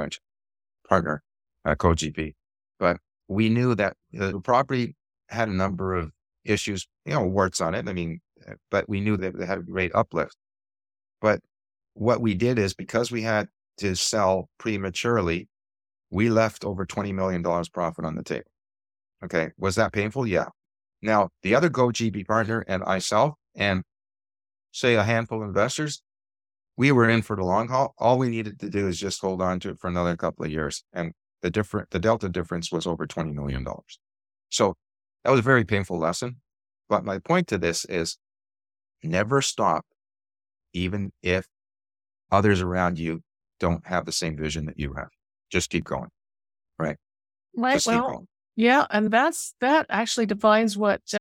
partner, 0.88 1.24
a 1.64 1.76
co-GP, 1.76 2.34
but 2.80 2.98
we 3.28 3.50
knew 3.50 3.76
that 3.76 3.96
the 4.12 4.40
property 4.42 4.96
had 5.30 5.50
a 5.50 5.54
number 5.54 5.94
of 5.94 6.12
issues, 6.46 6.88
you 7.06 7.14
know, 7.14 7.24
warts 7.24 7.62
on 7.62 7.76
it. 7.76 7.88
I 7.88 7.94
mean, 7.94 8.22
uh, 8.48 8.54
but 8.72 8.88
we 8.90 9.02
knew 9.02 9.18
that 9.18 9.38
they 9.38 9.46
had 9.46 9.60
a 9.60 9.64
great 9.64 9.94
uplift. 9.94 10.36
But 11.22 11.42
what 11.98 12.22
we 12.22 12.34
did 12.34 12.60
is 12.60 12.74
because 12.74 13.12
we 13.12 13.24
had 13.24 13.48
to 13.78 13.96
sell 13.96 14.50
prematurely, 14.58 15.48
we 16.10 16.30
left 16.30 16.64
over 16.64 16.86
$20 16.86 17.14
million 17.14 17.44
profit 17.44 18.06
on 18.06 18.16
the 18.16 18.24
table. 18.24 18.50
Okay. 19.24 19.50
Was 19.58 19.76
that 19.76 19.94
painful? 19.94 20.28
Yeah. 20.28 20.48
Now, 21.02 21.30
the 21.44 21.56
other 21.56 21.70
Co 21.70 21.88
GP 21.88 22.28
partner 22.28 22.64
and 22.68 22.84
myself, 22.84 23.36
and 23.56 23.84
say 24.72 24.96
a 24.96 25.04
handful 25.04 25.42
of 25.42 25.48
investors, 25.48 26.02
we 26.76 26.92
were 26.92 27.10
in 27.10 27.24
for 27.24 27.36
the 27.36 27.44
long 27.44 27.68
haul. 27.68 27.96
All 27.98 28.20
we 28.20 28.30
needed 28.30 28.60
to 28.60 28.70
do 28.70 28.88
is 28.88 29.00
just 29.00 29.20
hold 29.22 29.42
on 29.42 29.60
to 29.62 29.70
it 29.70 29.80
for 29.80 29.88
another 29.88 30.16
couple 30.16 30.46
of 30.46 30.52
years. 30.52 30.84
And 30.94 31.14
the 31.42 31.50
different, 31.50 31.90
the 31.90 32.00
delta 32.00 32.30
difference 32.30 32.72
was 32.72 32.86
over 32.86 33.08
$20 33.08 33.34
million. 33.34 33.66
So 34.50 34.76
that 35.24 35.32
was 35.32 35.40
a 35.40 35.44
very 35.44 35.66
painful 35.66 35.98
lesson. 35.98 36.38
But 36.90 37.04
my 37.04 37.18
point 37.18 37.48
to 37.48 37.58
this 37.58 37.86
is 37.86 38.18
never 39.04 39.42
stop, 39.42 39.86
even 40.74 41.12
if 41.24 41.48
others 42.32 42.62
around 42.62 43.00
you 43.00 43.22
don't 43.60 43.86
have 43.86 44.06
the 44.06 44.12
same 44.12 44.38
vision 44.38 44.66
that 44.66 44.80
you 44.80 44.94
have. 44.94 45.10
Just 45.50 45.70
keep 45.70 45.86
going. 45.86 46.10
Right. 46.78 46.98
Right. 47.56 47.74
Just 47.76 47.88
well, 47.88 48.26
yeah. 48.56 48.86
And 48.90 49.10
that's, 49.12 49.56
that 49.62 49.86
actually 49.90 50.26
defines 50.26 50.78
what, 50.78 51.02
uh, 51.14 51.18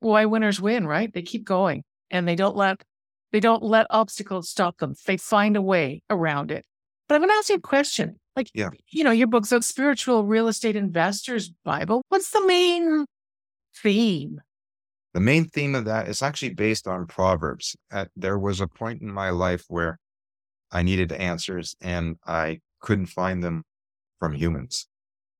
why 0.00 0.26
winners 0.26 0.60
win, 0.60 0.86
right? 0.86 1.12
They 1.12 1.22
keep 1.22 1.44
going 1.44 1.82
and 2.10 2.26
they 2.28 2.36
don't 2.36 2.56
let, 2.56 2.82
they 3.32 3.40
don't 3.40 3.62
let 3.62 3.86
obstacles 3.90 4.48
stop 4.48 4.78
them. 4.78 4.94
They 5.06 5.16
find 5.16 5.56
a 5.56 5.62
way 5.62 6.02
around 6.10 6.50
it. 6.50 6.64
But 7.08 7.16
I'm 7.16 7.20
going 7.22 7.30
to 7.30 7.34
ask 7.34 7.48
you 7.48 7.56
a 7.56 7.60
question. 7.60 8.16
Like, 8.36 8.50
yeah. 8.54 8.70
you 8.88 9.02
know, 9.02 9.10
your 9.10 9.26
book's 9.26 9.50
a 9.50 9.60
spiritual 9.60 10.24
real 10.24 10.46
estate 10.46 10.76
investors 10.76 11.50
Bible. 11.64 12.02
What's 12.08 12.30
the 12.30 12.46
main 12.46 13.06
theme? 13.82 14.40
The 15.12 15.20
main 15.20 15.46
theme 15.46 15.74
of 15.74 15.86
that 15.86 16.08
is 16.08 16.22
actually 16.22 16.54
based 16.54 16.86
on 16.86 17.06
Proverbs. 17.06 17.76
At, 17.90 18.10
there 18.14 18.38
was 18.38 18.60
a 18.60 18.68
point 18.68 19.02
in 19.02 19.10
my 19.10 19.30
life 19.30 19.64
where 19.66 19.98
I 20.72 20.82
needed 20.82 21.12
answers 21.12 21.76
and 21.80 22.16
I 22.26 22.60
couldn't 22.80 23.06
find 23.06 23.42
them 23.42 23.64
from 24.18 24.32
humans. 24.32 24.88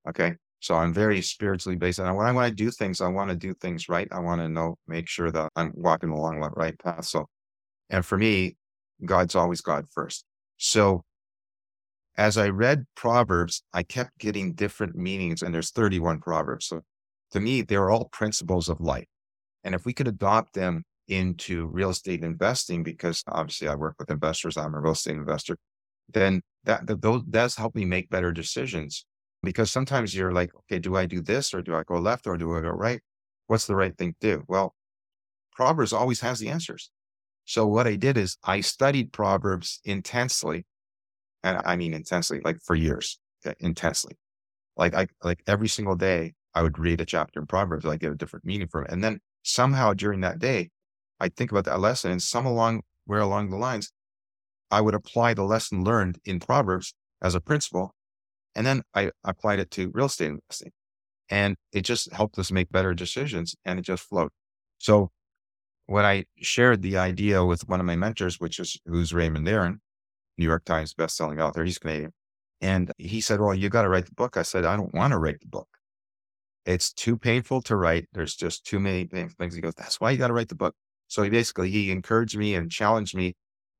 Okay. 0.07 0.35
So 0.59 0.75
I'm 0.75 0.93
very 0.93 1.21
spiritually 1.21 1.75
based. 1.75 1.99
And 1.99 2.15
when 2.15 2.27
I 2.27 2.31
want 2.31 2.49
to 2.49 2.55
do 2.55 2.69
things, 2.69 3.01
I 3.01 3.07
want 3.07 3.31
to 3.31 3.35
do 3.35 3.53
things 3.55 3.89
right. 3.89 4.07
I 4.11 4.19
want 4.19 4.41
to 4.41 4.49
know, 4.49 4.77
make 4.87 5.07
sure 5.07 5.31
that 5.31 5.49
I'm 5.55 5.73
walking 5.75 6.09
along 6.09 6.39
the 6.39 6.49
right 6.49 6.77
path. 6.77 7.05
So, 7.05 7.27
and 7.89 8.05
for 8.05 8.17
me, 8.17 8.57
God's 9.03 9.35
always 9.35 9.61
God 9.61 9.85
first. 9.91 10.23
So 10.57 11.03
as 12.15 12.37
I 12.37 12.49
read 12.49 12.85
Proverbs, 12.95 13.63
I 13.73 13.81
kept 13.81 14.19
getting 14.19 14.53
different 14.53 14.95
meanings 14.95 15.41
and 15.41 15.53
there's 15.53 15.71
31 15.71 16.19
Proverbs. 16.19 16.67
So 16.67 16.81
to 17.31 17.39
me, 17.39 17.63
they're 17.63 17.89
all 17.89 18.05
principles 18.09 18.69
of 18.69 18.79
life. 18.79 19.07
And 19.63 19.73
if 19.73 19.85
we 19.85 19.93
could 19.93 20.07
adopt 20.07 20.53
them 20.53 20.83
into 21.11 21.67
real 21.67 21.89
estate 21.89 22.23
investing, 22.23 22.83
because 22.83 23.23
obviously 23.27 23.67
I 23.67 23.75
work 23.75 23.95
with 23.99 24.09
investors, 24.09 24.57
I'm 24.57 24.73
a 24.73 24.79
real 24.79 24.93
estate 24.93 25.17
investor, 25.17 25.57
then 26.11 26.41
that, 26.63 26.87
that 26.87 27.01
those 27.01 27.23
does 27.23 27.55
help 27.55 27.75
me 27.75 27.85
make 27.85 28.09
better 28.09 28.31
decisions. 28.31 29.05
Because 29.43 29.71
sometimes 29.71 30.15
you're 30.15 30.31
like, 30.31 30.51
okay, 30.55 30.77
do 30.79 30.95
I 30.95 31.07
do 31.07 31.21
this 31.21 31.53
or 31.53 31.61
do 31.61 31.75
I 31.75 31.83
go 31.83 31.95
left 31.95 32.27
or 32.27 32.37
do 32.37 32.55
I 32.55 32.61
go 32.61 32.69
right? 32.69 33.01
What's 33.47 33.65
the 33.65 33.75
right 33.75 33.95
thing 33.97 34.15
to 34.21 34.37
do? 34.37 34.43
Well, 34.47 34.75
Proverbs 35.53 35.93
always 35.93 36.21
has 36.21 36.39
the 36.39 36.49
answers. 36.49 36.91
So 37.45 37.65
what 37.65 37.87
I 37.87 37.95
did 37.95 38.17
is 38.17 38.37
I 38.43 38.61
studied 38.61 39.11
Proverbs 39.11 39.81
intensely. 39.83 40.65
And 41.43 41.59
I 41.65 41.75
mean 41.75 41.93
intensely, 41.93 42.39
like 42.45 42.59
for 42.63 42.75
years, 42.75 43.19
intensely. 43.59 44.15
Like 44.77 44.93
I 44.93 45.07
like 45.23 45.41
every 45.47 45.67
single 45.67 45.95
day 45.95 46.33
I 46.53 46.61
would 46.61 46.77
read 46.77 47.01
a 47.01 47.05
chapter 47.05 47.39
in 47.39 47.47
Proverbs, 47.47 47.85
I 47.85 47.97
get 47.97 48.11
a 48.11 48.15
different 48.15 48.45
meaning 48.45 48.67
from 48.67 48.85
it. 48.85 48.91
And 48.91 49.03
then 49.03 49.19
somehow 49.43 49.93
during 49.93 50.21
that 50.21 50.39
day, 50.39 50.69
I 51.21 51.29
think 51.29 51.51
about 51.51 51.65
that 51.65 51.79
lesson 51.79 52.11
and 52.11 52.21
some 52.21 52.47
along 52.47 52.81
where 53.05 53.19
along 53.19 53.51
the 53.51 53.57
lines, 53.57 53.91
I 54.71 54.81
would 54.81 54.95
apply 54.95 55.35
the 55.35 55.43
lesson 55.43 55.83
learned 55.83 56.17
in 56.25 56.39
Proverbs 56.39 56.95
as 57.21 57.35
a 57.35 57.39
principle. 57.39 57.93
And 58.55 58.65
then 58.65 58.81
I 58.95 59.11
applied 59.23 59.59
it 59.59 59.69
to 59.71 59.91
real 59.93 60.07
estate 60.07 60.29
investing. 60.29 60.71
And 61.29 61.55
it 61.71 61.81
just 61.81 62.11
helped 62.11 62.39
us 62.39 62.51
make 62.51 62.71
better 62.71 62.95
decisions 62.95 63.55
and 63.63 63.77
it 63.77 63.83
just 63.83 64.03
flowed. 64.03 64.31
So 64.79 65.11
when 65.85 66.05
I 66.05 66.25
shared 66.37 66.81
the 66.81 66.97
idea 66.97 67.45
with 67.45 67.69
one 67.69 67.79
of 67.79 67.85
my 67.85 67.95
mentors, 67.95 68.39
which 68.39 68.59
is 68.59 68.79
who's 68.85 69.13
Raymond 69.13 69.47
Aaron, 69.47 69.79
New 70.39 70.45
York 70.45 70.65
Times 70.65 70.95
bestselling 70.95 71.39
author, 71.39 71.63
he's 71.63 71.77
Canadian. 71.77 72.13
And 72.61 72.91
he 72.97 73.21
said, 73.21 73.39
Well, 73.39 73.53
you 73.53 73.69
got 73.69 73.83
to 73.83 73.89
write 73.89 74.05
the 74.05 74.15
book. 74.15 74.37
I 74.37 74.41
said, 74.41 74.65
I 74.65 74.75
don't 74.75 74.93
want 74.93 75.11
to 75.11 75.19
write 75.19 75.39
the 75.39 75.47
book. 75.47 75.67
It's 76.65 76.91
too 76.91 77.17
painful 77.17 77.61
to 77.63 77.75
write. 77.75 78.07
There's 78.13 78.35
just 78.35 78.65
too 78.65 78.79
many 78.79 79.05
things. 79.05 79.55
He 79.55 79.61
goes, 79.61 79.75
That's 79.75 79.99
why 79.99 80.11
you 80.11 80.17
got 80.17 80.27
to 80.27 80.33
write 80.33 80.49
the 80.49 80.55
book. 80.55 80.75
So 81.11 81.23
he 81.23 81.29
basically 81.29 81.69
he 81.69 81.91
encouraged 81.91 82.37
me 82.37 82.55
and 82.55 82.71
challenged 82.71 83.17
me 83.17 83.33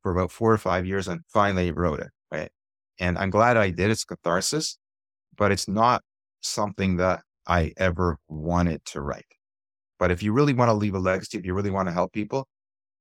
for 0.04 0.12
about 0.12 0.32
four 0.32 0.52
or 0.52 0.58
five 0.58 0.86
years 0.86 1.08
and 1.08 1.22
finally 1.30 1.72
wrote 1.72 2.02
it. 2.02 2.10
Right. 2.30 2.52
And 3.00 3.18
I'm 3.18 3.30
glad 3.30 3.56
I 3.56 3.70
did. 3.70 3.90
It's 3.90 4.04
catharsis, 4.04 4.78
but 5.38 5.50
it's 5.50 5.66
not 5.66 6.04
something 6.42 6.98
that 6.98 7.22
I 7.48 7.72
ever 7.78 8.18
wanted 8.28 8.84
to 8.88 9.00
write. 9.00 9.24
But 9.98 10.12
if 10.12 10.22
you 10.22 10.34
really 10.34 10.54
want 10.54 10.68
to 10.68 10.74
leave 10.74 10.94
a 10.94 11.00
legacy, 11.00 11.38
if 11.38 11.46
you 11.46 11.54
really 11.54 11.70
want 11.70 11.88
to 11.88 11.94
help 11.94 12.12
people, 12.12 12.50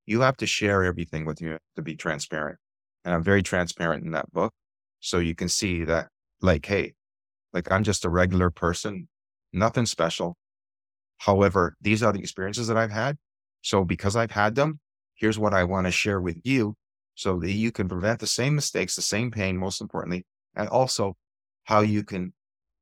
you 0.06 0.20
have 0.20 0.36
to 0.36 0.46
share 0.46 0.84
everything 0.84 1.24
with 1.24 1.40
you 1.40 1.58
to 1.74 1.82
be 1.82 1.96
transparent. 1.96 2.58
And 3.04 3.12
I'm 3.12 3.24
very 3.24 3.42
transparent 3.42 4.04
in 4.04 4.12
that 4.12 4.30
book. 4.30 4.52
So 5.00 5.18
you 5.18 5.34
can 5.34 5.48
see 5.48 5.82
that 5.86 6.06
like, 6.40 6.66
hey, 6.66 6.92
like 7.52 7.68
I'm 7.72 7.82
just 7.82 8.04
a 8.04 8.08
regular 8.08 8.50
person, 8.50 9.08
nothing 9.52 9.86
special. 9.86 10.36
However, 11.18 11.74
these 11.80 12.00
are 12.04 12.12
the 12.12 12.20
experiences 12.20 12.68
that 12.68 12.76
I've 12.76 12.92
had. 12.92 13.16
So 13.62 13.84
because 13.84 14.16
I've 14.16 14.30
had 14.30 14.54
them, 14.54 14.80
here's 15.14 15.38
what 15.38 15.54
I 15.54 15.64
want 15.64 15.86
to 15.86 15.90
share 15.90 16.20
with 16.20 16.38
you 16.44 16.74
so 17.14 17.38
that 17.40 17.52
you 17.52 17.70
can 17.70 17.88
prevent 17.88 18.20
the 18.20 18.26
same 18.26 18.54
mistakes, 18.54 18.96
the 18.96 19.02
same 19.02 19.30
pain, 19.30 19.56
most 19.56 19.80
importantly, 19.80 20.24
and 20.54 20.68
also 20.68 21.16
how 21.64 21.80
you 21.80 22.02
can 22.02 22.32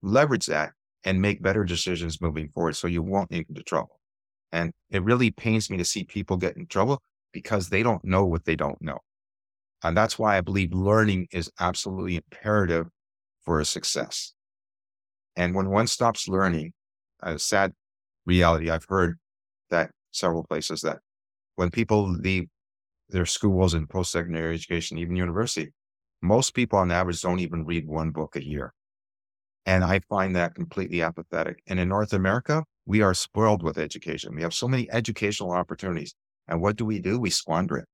leverage 0.03 0.47
that 0.47 0.73
and 1.05 1.21
make 1.21 1.43
better 1.43 1.65
decisions 1.65 2.21
moving 2.21 2.49
forward 2.49 2.77
so 2.77 2.87
you 2.87 3.03
won't 3.03 3.31
get 3.31 3.49
into 3.49 3.63
trouble. 3.63 3.99
And 4.53 4.73
it 4.91 5.03
really 5.03 5.31
pains 5.31 5.71
me 5.71 5.77
to 5.77 5.85
see 5.85 6.05
people 6.05 6.37
get 6.37 6.57
in 6.57 6.67
trouble 6.67 7.03
because 7.33 7.69
they 7.69 7.83
don't 7.83 8.05
know 8.05 8.25
what 8.25 8.45
they 8.45 8.57
don't 8.57 8.81
know. 8.81 8.99
And 9.83 9.97
that's 9.97 10.19
why 10.19 10.37
I 10.37 10.41
believe 10.41 10.73
learning 10.73 11.29
is 11.33 11.51
absolutely 11.61 12.17
imperative 12.17 12.87
for 13.45 13.61
a 13.61 13.65
success. 13.65 14.33
And 15.37 15.55
when 15.55 15.71
one 15.71 15.87
stops 15.87 16.29
learning, 16.29 16.73
a 17.23 17.39
sad 17.39 17.73
reality 18.27 18.71
I've 18.71 18.87
heard 18.89 19.19
that 19.71 19.91
several 20.19 20.45
places 20.45 20.81
that 20.83 20.99
when 21.57 21.71
people 21.71 22.09
leave 22.09 22.49
their 23.09 23.27
schools 23.27 23.75
and 23.75 23.89
post-secondary 23.89 24.55
education, 24.55 24.99
even 24.99 25.17
university, 25.17 25.73
most 26.21 26.55
people 26.55 26.79
on 26.79 26.91
average 26.91 27.23
don't 27.23 27.41
even 27.41 27.65
read 27.65 27.87
one 27.87 28.11
book 28.11 28.37
a 28.37 28.45
year. 28.45 28.75
And 29.67 29.85
I 29.85 30.01
find 30.09 30.35
that 30.37 30.55
completely 30.55 31.03
apathetic. 31.03 31.63
And 31.67 31.79
in 31.79 31.89
North 31.89 32.13
America, 32.13 32.65
we 32.87 33.03
are 33.03 33.15
spoiled 33.15 33.63
with 33.63 33.79
education. 33.79 34.35
We 34.35 34.43
have 34.43 34.55
so 34.55 34.67
many 34.67 34.91
educational 34.91 35.53
opportunities. 35.53 36.15
And 36.49 36.63
what 36.63 36.77
do 36.77 36.85
we 36.85 37.01
do? 37.01 37.21
We 37.21 37.31
squander 37.31 37.77
it. 37.77 37.85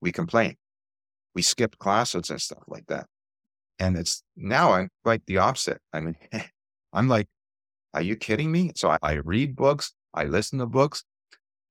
We 0.00 0.12
complain. 0.12 0.56
We 1.34 1.42
skip 1.42 1.78
classes 1.78 2.28
and 2.28 2.40
stuff 2.40 2.62
like 2.68 2.86
that. 2.88 3.06
And 3.78 3.96
it's 3.96 4.22
now 4.36 4.72
I'm 4.72 4.90
like 5.04 5.22
the 5.26 5.38
opposite. 5.38 5.80
I 5.92 6.00
mean, 6.00 6.16
I'm 6.92 7.08
like, 7.08 7.26
are 7.94 8.02
you 8.02 8.16
kidding 8.16 8.52
me? 8.52 8.72
So 8.76 8.90
I, 8.90 8.98
I 9.02 9.12
read 9.14 9.56
books. 9.56 9.92
I 10.12 10.24
listen 10.24 10.58
to 10.58 10.66
books. 10.66 11.04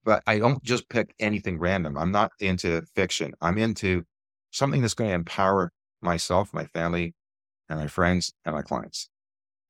But 0.04 0.24
I 0.28 0.40
don't 0.40 0.64
just 0.64 0.90
pick 0.90 1.14
anything 1.20 1.60
random. 1.60 1.98
I'm 1.98 2.12
not 2.12 2.32
into 2.40 2.82
fiction. 2.96 3.34
I'm 3.42 3.58
into 3.58 4.04
something 4.52 4.82
that's 4.82 4.94
going 4.94 5.10
to 5.10 5.16
empower 5.16 5.72
myself, 6.02 6.54
my 6.54 6.66
family, 6.66 7.14
and 7.70 7.80
my 7.80 7.88
friends 7.88 8.34
and 8.46 8.56
my 8.56 8.62
clients. 8.62 9.10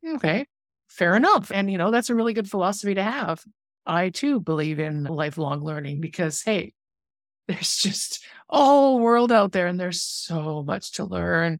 Okay. 0.07 0.45
Fair 0.87 1.15
enough. 1.15 1.51
And, 1.53 1.71
you 1.71 1.77
know, 1.77 1.91
that's 1.91 2.09
a 2.09 2.15
really 2.15 2.33
good 2.33 2.49
philosophy 2.49 2.93
to 2.95 3.03
have. 3.03 3.43
I 3.85 4.09
too 4.09 4.39
believe 4.39 4.79
in 4.79 5.05
lifelong 5.05 5.63
learning 5.63 6.01
because, 6.01 6.41
hey, 6.41 6.73
there's 7.47 7.77
just 7.77 8.23
a 8.49 8.57
whole 8.57 8.99
world 8.99 9.31
out 9.31 9.51
there 9.51 9.67
and 9.67 9.79
there's 9.79 10.01
so 10.01 10.63
much 10.63 10.93
to 10.93 11.03
learn 11.03 11.59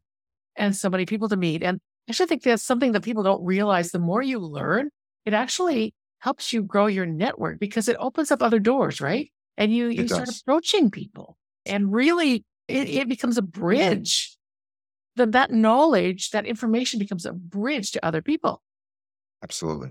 and 0.56 0.74
so 0.74 0.88
many 0.88 1.06
people 1.06 1.28
to 1.28 1.36
meet. 1.36 1.62
And 1.62 1.80
I 2.08 2.12
actually 2.12 2.26
think 2.26 2.42
that's 2.42 2.62
something 2.62 2.92
that 2.92 3.02
people 3.02 3.22
don't 3.22 3.44
realize. 3.44 3.90
The 3.90 3.98
more 3.98 4.22
you 4.22 4.38
learn, 4.38 4.90
it 5.26 5.34
actually 5.34 5.94
helps 6.22 6.52
you 6.52 6.62
grow 6.62 6.86
your 6.86 7.04
network 7.04 7.58
because 7.58 7.88
it 7.88 7.96
opens 7.98 8.30
up 8.30 8.42
other 8.42 8.60
doors, 8.60 9.00
right? 9.00 9.32
And 9.58 9.74
you, 9.74 9.88
you 9.88 10.06
start 10.06 10.28
approaching 10.28 10.88
people 10.88 11.36
and 11.66 11.92
really 11.92 12.44
it, 12.68 12.88
it 12.88 13.08
becomes 13.08 13.38
a 13.38 13.42
bridge. 13.42 14.36
That 15.16 15.32
that 15.32 15.50
knowledge, 15.50 16.30
that 16.30 16.46
information 16.46 17.00
becomes 17.00 17.26
a 17.26 17.32
bridge 17.32 17.90
to 17.90 18.06
other 18.06 18.22
people. 18.22 18.62
Absolutely. 19.42 19.90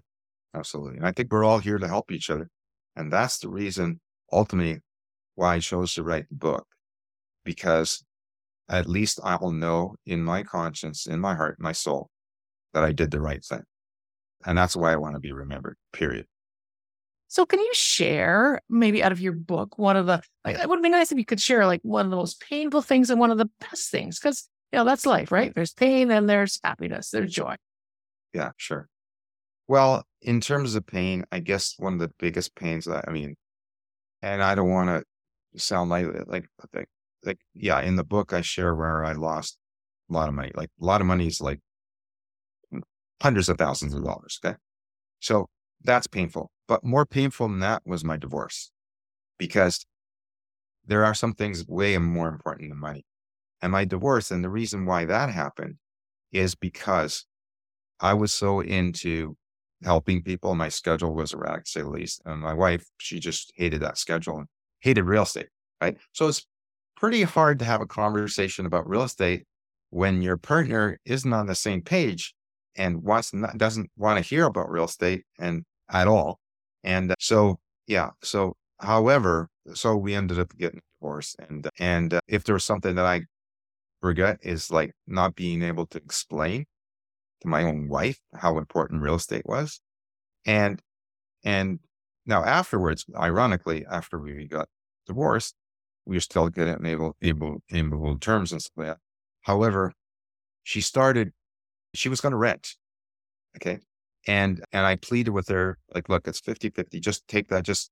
Absolutely. 0.56 0.98
And 0.98 1.06
I 1.06 1.12
think 1.12 1.32
we're 1.32 1.44
all 1.44 1.60
here 1.60 1.78
to 1.78 1.88
help 1.88 2.12
each 2.12 2.30
other. 2.30 2.48
And 2.96 3.12
that's 3.12 3.38
the 3.38 3.50
reason 3.50 4.00
ultimately 4.32 4.80
why 5.36 5.56
I 5.56 5.60
chose 5.60 5.94
to 5.96 6.04
write 6.04 6.30
the 6.30 6.36
book, 6.36 6.66
because 7.44 8.04
at 8.70 8.88
least 8.88 9.20
I 9.22 9.36
will 9.36 9.52
know 9.52 9.96
in 10.06 10.24
my 10.24 10.44
conscience, 10.44 11.06
in 11.06 11.20
my 11.20 11.36
heart, 11.36 11.58
my 11.60 11.74
soul, 11.74 12.10
that 12.74 12.86
I 12.86 12.94
did 12.94 13.12
the 13.12 13.22
right 13.22 13.44
thing. 13.44 13.64
And 14.46 14.58
that's 14.58 14.76
why 14.76 14.92
I 14.92 14.98
want 14.98 15.16
to 15.16 15.20
be 15.20 15.32
remembered, 15.32 15.78
period. 15.94 16.26
So 17.28 17.46
can 17.46 17.60
you 17.60 17.74
share 17.74 18.60
maybe 18.70 19.02
out 19.02 19.14
of 19.14 19.22
your 19.22 19.32
book 19.32 19.78
one 19.78 19.96
of 19.96 20.06
the 20.06 20.22
like 20.44 20.58
it 20.58 20.68
would 20.68 20.82
be 20.82 20.90
nice 20.90 21.14
if 21.14 21.18
you 21.18 21.24
could 21.24 21.40
share 21.40 21.66
like 21.66 21.80
one 21.82 22.06
of 22.06 22.12
the 22.12 22.18
most 22.18 22.42
painful 22.42 22.82
things 22.82 23.10
and 23.10 23.22
one 23.22 23.32
of 23.32 23.38
the 23.38 23.50
best 23.62 23.90
things 23.90 24.20
because 24.20 24.50
you 24.74 24.78
know 24.78 24.84
that's 24.84 25.06
life, 25.06 25.32
right? 25.32 25.56
There's 25.56 25.74
pain 25.74 26.12
and 26.12 26.30
there's 26.30 26.60
happiness, 26.62 27.10
there's 27.10 27.32
joy. 27.32 27.56
Yeah, 28.34 28.52
sure. 28.58 28.90
Well, 29.70 30.04
in 30.22 30.42
terms 30.42 30.76
of 30.76 30.86
pain, 30.86 31.24
I 31.32 31.40
guess 31.40 31.76
one 31.78 31.94
of 31.94 32.00
the 32.00 32.12
biggest 32.20 32.54
pains 32.54 32.84
that 32.84 33.06
I 33.08 33.12
mean, 33.12 33.36
and 34.22 34.44
I 34.44 34.54
don't 34.54 34.70
want 34.70 34.90
to 34.90 35.60
sound 35.60 35.90
like 35.90 36.08
uh, 36.08 36.26
like 36.28 36.48
like 36.74 36.90
like 37.24 37.40
yeah, 37.54 37.80
in 37.80 37.96
the 37.96 38.04
book 38.04 38.34
I 38.34 38.42
share 38.42 38.76
where 38.76 39.06
I 39.06 39.14
lost 39.14 39.58
a 40.10 40.14
lot 40.14 40.28
of 40.28 40.36
money. 40.36 40.52
Like 40.54 40.70
a 40.82 40.86
lot 40.86 41.00
of 41.00 41.08
money 41.08 41.28
is 41.28 41.40
like 41.40 41.62
hundreds 43.22 43.50
of 43.50 43.58
thousands 43.58 43.94
of 43.94 44.04
dollars. 44.04 44.40
Okay. 44.44 44.56
So 45.20 45.48
that's 45.84 46.08
painful. 46.08 46.52
But 46.68 46.84
more 46.84 47.06
painful 47.06 47.48
than 47.48 47.60
that 47.60 47.84
was 47.86 48.04
my 48.04 48.18
divorce 48.18 48.72
because 49.38 49.86
there 50.86 51.06
are 51.06 51.14
some 51.14 51.34
things 51.34 51.68
way 51.68 51.98
more 51.98 52.28
important 52.28 52.70
than 52.70 52.80
money. 52.80 53.06
And 53.62 53.72
my 53.72 53.86
divorce, 53.86 54.32
and 54.32 54.44
the 54.44 54.50
reason 54.50 54.86
why 54.86 55.06
that 55.06 55.30
happened 55.30 55.76
is 56.32 56.56
because 56.56 57.26
I 58.00 58.14
was 58.14 58.34
so 58.34 58.62
into 58.62 59.38
helping 59.84 60.24
people. 60.24 60.56
My 60.56 60.70
schedule 60.70 61.14
was 61.14 61.34
erratic, 61.34 61.66
to 61.66 61.72
say 61.72 61.82
the 61.82 61.90
least. 61.90 62.22
And 62.26 62.42
my 62.42 62.54
wife, 62.54 62.86
she 63.00 63.20
just 63.20 63.52
hated 63.56 63.82
that 63.82 63.98
schedule 63.98 64.38
and 64.38 64.48
hated 64.80 65.04
real 65.04 65.24
estate. 65.24 65.48
Right. 65.82 65.98
So 66.12 66.28
it's 66.28 66.46
pretty 66.96 67.24
hard 67.24 67.60
to 67.60 67.66
have 67.66 67.82
a 67.82 67.88
conversation 67.88 68.66
about 68.66 68.88
real 68.88 69.04
estate 69.04 69.46
when 69.90 70.22
your 70.22 70.38
partner 70.38 71.00
isn't 71.06 71.34
on 71.34 71.48
the 71.48 71.56
same 71.56 71.82
page 71.82 72.36
and 72.76 73.04
wants 73.04 73.34
not, 73.34 73.58
doesn't 73.58 73.90
want 73.98 74.18
to 74.18 74.28
hear 74.28 74.46
about 74.46 74.70
real 74.70 74.86
estate 74.86 75.24
and 75.40 75.64
at 75.90 76.08
all. 76.08 76.40
And 76.84 77.12
uh, 77.12 77.16
so, 77.20 77.60
yeah. 77.88 78.12
So, 78.24 78.56
however, 78.80 79.50
so 79.74 79.96
we 79.96 80.16
ended 80.16 80.40
up 80.40 80.56
getting 80.58 80.82
divorced. 81.00 81.36
And, 81.48 81.68
and 81.80 82.14
uh, 82.14 82.22
if 82.28 82.44
there 82.44 82.56
was 82.56 82.64
something 82.64 82.96
that 82.96 83.06
I 83.06 83.22
regret 84.02 84.40
is 84.42 84.72
like 84.72 84.94
not 85.08 85.36
being 85.36 85.62
able 85.62 85.86
to 85.88 85.98
explain 85.98 86.66
to 87.42 87.48
my 87.48 87.64
own 87.64 87.88
wife 87.88 88.20
how 88.36 88.58
important 88.58 89.02
real 89.02 89.16
estate 89.16 89.44
was. 89.46 89.82
And, 90.46 90.82
and 91.44 91.80
now 92.26 92.44
afterwards, 92.44 93.06
ironically, 93.16 93.86
after 93.90 94.20
we 94.20 94.48
got 94.48 94.68
divorced, 95.08 95.56
we 96.06 96.16
were 96.16 96.22
still 96.22 96.50
getting 96.50 96.86
able, 96.86 97.16
able, 97.22 97.62
able 97.72 98.18
terms 98.18 98.52
and 98.52 98.62
stuff 98.62 98.74
like 98.78 98.88
that. 98.88 98.98
However, 99.42 99.94
she 100.64 100.82
started 100.82 101.32
she 101.94 102.10
was 102.10 102.22
going 102.22 102.32
to 102.32 102.38
rent. 102.38 102.76
Okay. 103.58 103.80
And, 104.28 104.64
and 104.72 104.86
I 104.86 104.96
pleaded 104.96 105.32
with 105.32 105.48
her, 105.50 105.78
like, 105.94 106.08
look, 106.10 106.28
it's 106.28 106.40
50 106.40 106.70
50. 106.70 107.00
Just 107.00 107.28
take 107.28 107.48
that. 107.50 107.64
Just, 107.64 107.92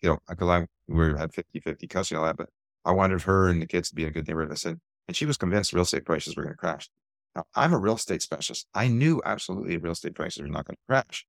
you 0.00 0.08
know, 0.08 0.18
because 0.28 0.48
I, 0.48 0.66
we 0.88 1.16
had 1.18 1.34
50 1.34 1.60
50 1.60 1.86
custody 1.86 2.18
all 2.18 2.24
that, 2.24 2.36
but 2.36 2.48
I 2.84 2.92
wanted 2.92 3.22
her 3.22 3.48
and 3.48 3.60
the 3.60 3.66
kids 3.66 3.90
to 3.90 3.94
be 3.94 4.04
a 4.04 4.10
good 4.10 4.26
neighborhood. 4.26 4.52
I 4.52 4.54
said, 4.54 4.80
and 5.06 5.16
she 5.16 5.26
was 5.26 5.36
convinced 5.36 5.72
real 5.72 5.82
estate 5.82 6.04
prices 6.04 6.36
were 6.36 6.42
going 6.42 6.54
to 6.54 6.58
crash. 6.58 6.88
Now, 7.34 7.44
I'm 7.54 7.72
a 7.72 7.78
real 7.78 7.96
estate 7.96 8.22
specialist. 8.22 8.66
I 8.74 8.88
knew 8.88 9.20
absolutely 9.24 9.76
real 9.76 9.92
estate 9.92 10.14
prices 10.14 10.42
are 10.42 10.48
not 10.48 10.66
going 10.66 10.76
to 10.76 10.86
crash. 10.86 11.26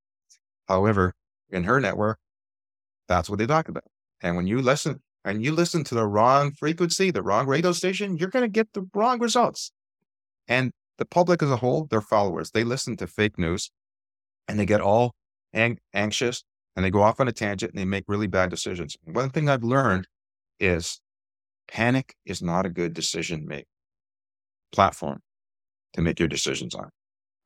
However, 0.68 1.14
in 1.50 1.64
her 1.64 1.80
network, 1.80 2.18
that's 3.08 3.28
what 3.28 3.38
they 3.38 3.46
talk 3.46 3.68
about. 3.68 3.84
And 4.22 4.36
when 4.36 4.46
you 4.46 4.62
listen 4.62 5.02
and 5.24 5.44
you 5.44 5.52
listen 5.52 5.84
to 5.84 5.94
the 5.94 6.06
wrong 6.06 6.52
frequency, 6.52 7.10
the 7.10 7.22
wrong 7.22 7.46
radio 7.46 7.72
station, 7.72 8.16
you're 8.16 8.28
going 8.28 8.44
to 8.44 8.48
get 8.48 8.72
the 8.72 8.88
wrong 8.94 9.18
results. 9.20 9.72
And 10.48 10.72
the 11.00 11.06
public 11.06 11.42
as 11.42 11.50
a 11.50 11.56
whole, 11.56 11.86
their 11.86 12.02
followers, 12.02 12.50
they 12.50 12.62
listen 12.62 12.94
to 12.98 13.06
fake 13.06 13.38
news 13.38 13.72
and 14.46 14.60
they 14.60 14.66
get 14.66 14.82
all 14.82 15.14
ang- 15.54 15.78
anxious 15.94 16.44
and 16.76 16.84
they 16.84 16.90
go 16.90 17.00
off 17.00 17.18
on 17.18 17.26
a 17.26 17.32
tangent 17.32 17.72
and 17.72 17.80
they 17.80 17.86
make 17.86 18.04
really 18.06 18.26
bad 18.26 18.50
decisions. 18.50 18.98
One 19.04 19.30
thing 19.30 19.48
I've 19.48 19.64
learned 19.64 20.06
is 20.60 21.00
panic 21.66 22.14
is 22.26 22.42
not 22.42 22.66
a 22.66 22.68
good 22.68 22.92
decision 22.92 23.46
make 23.48 23.64
platform 24.72 25.20
to 25.94 26.02
make 26.02 26.18
your 26.18 26.28
decisions 26.28 26.74
on. 26.74 26.90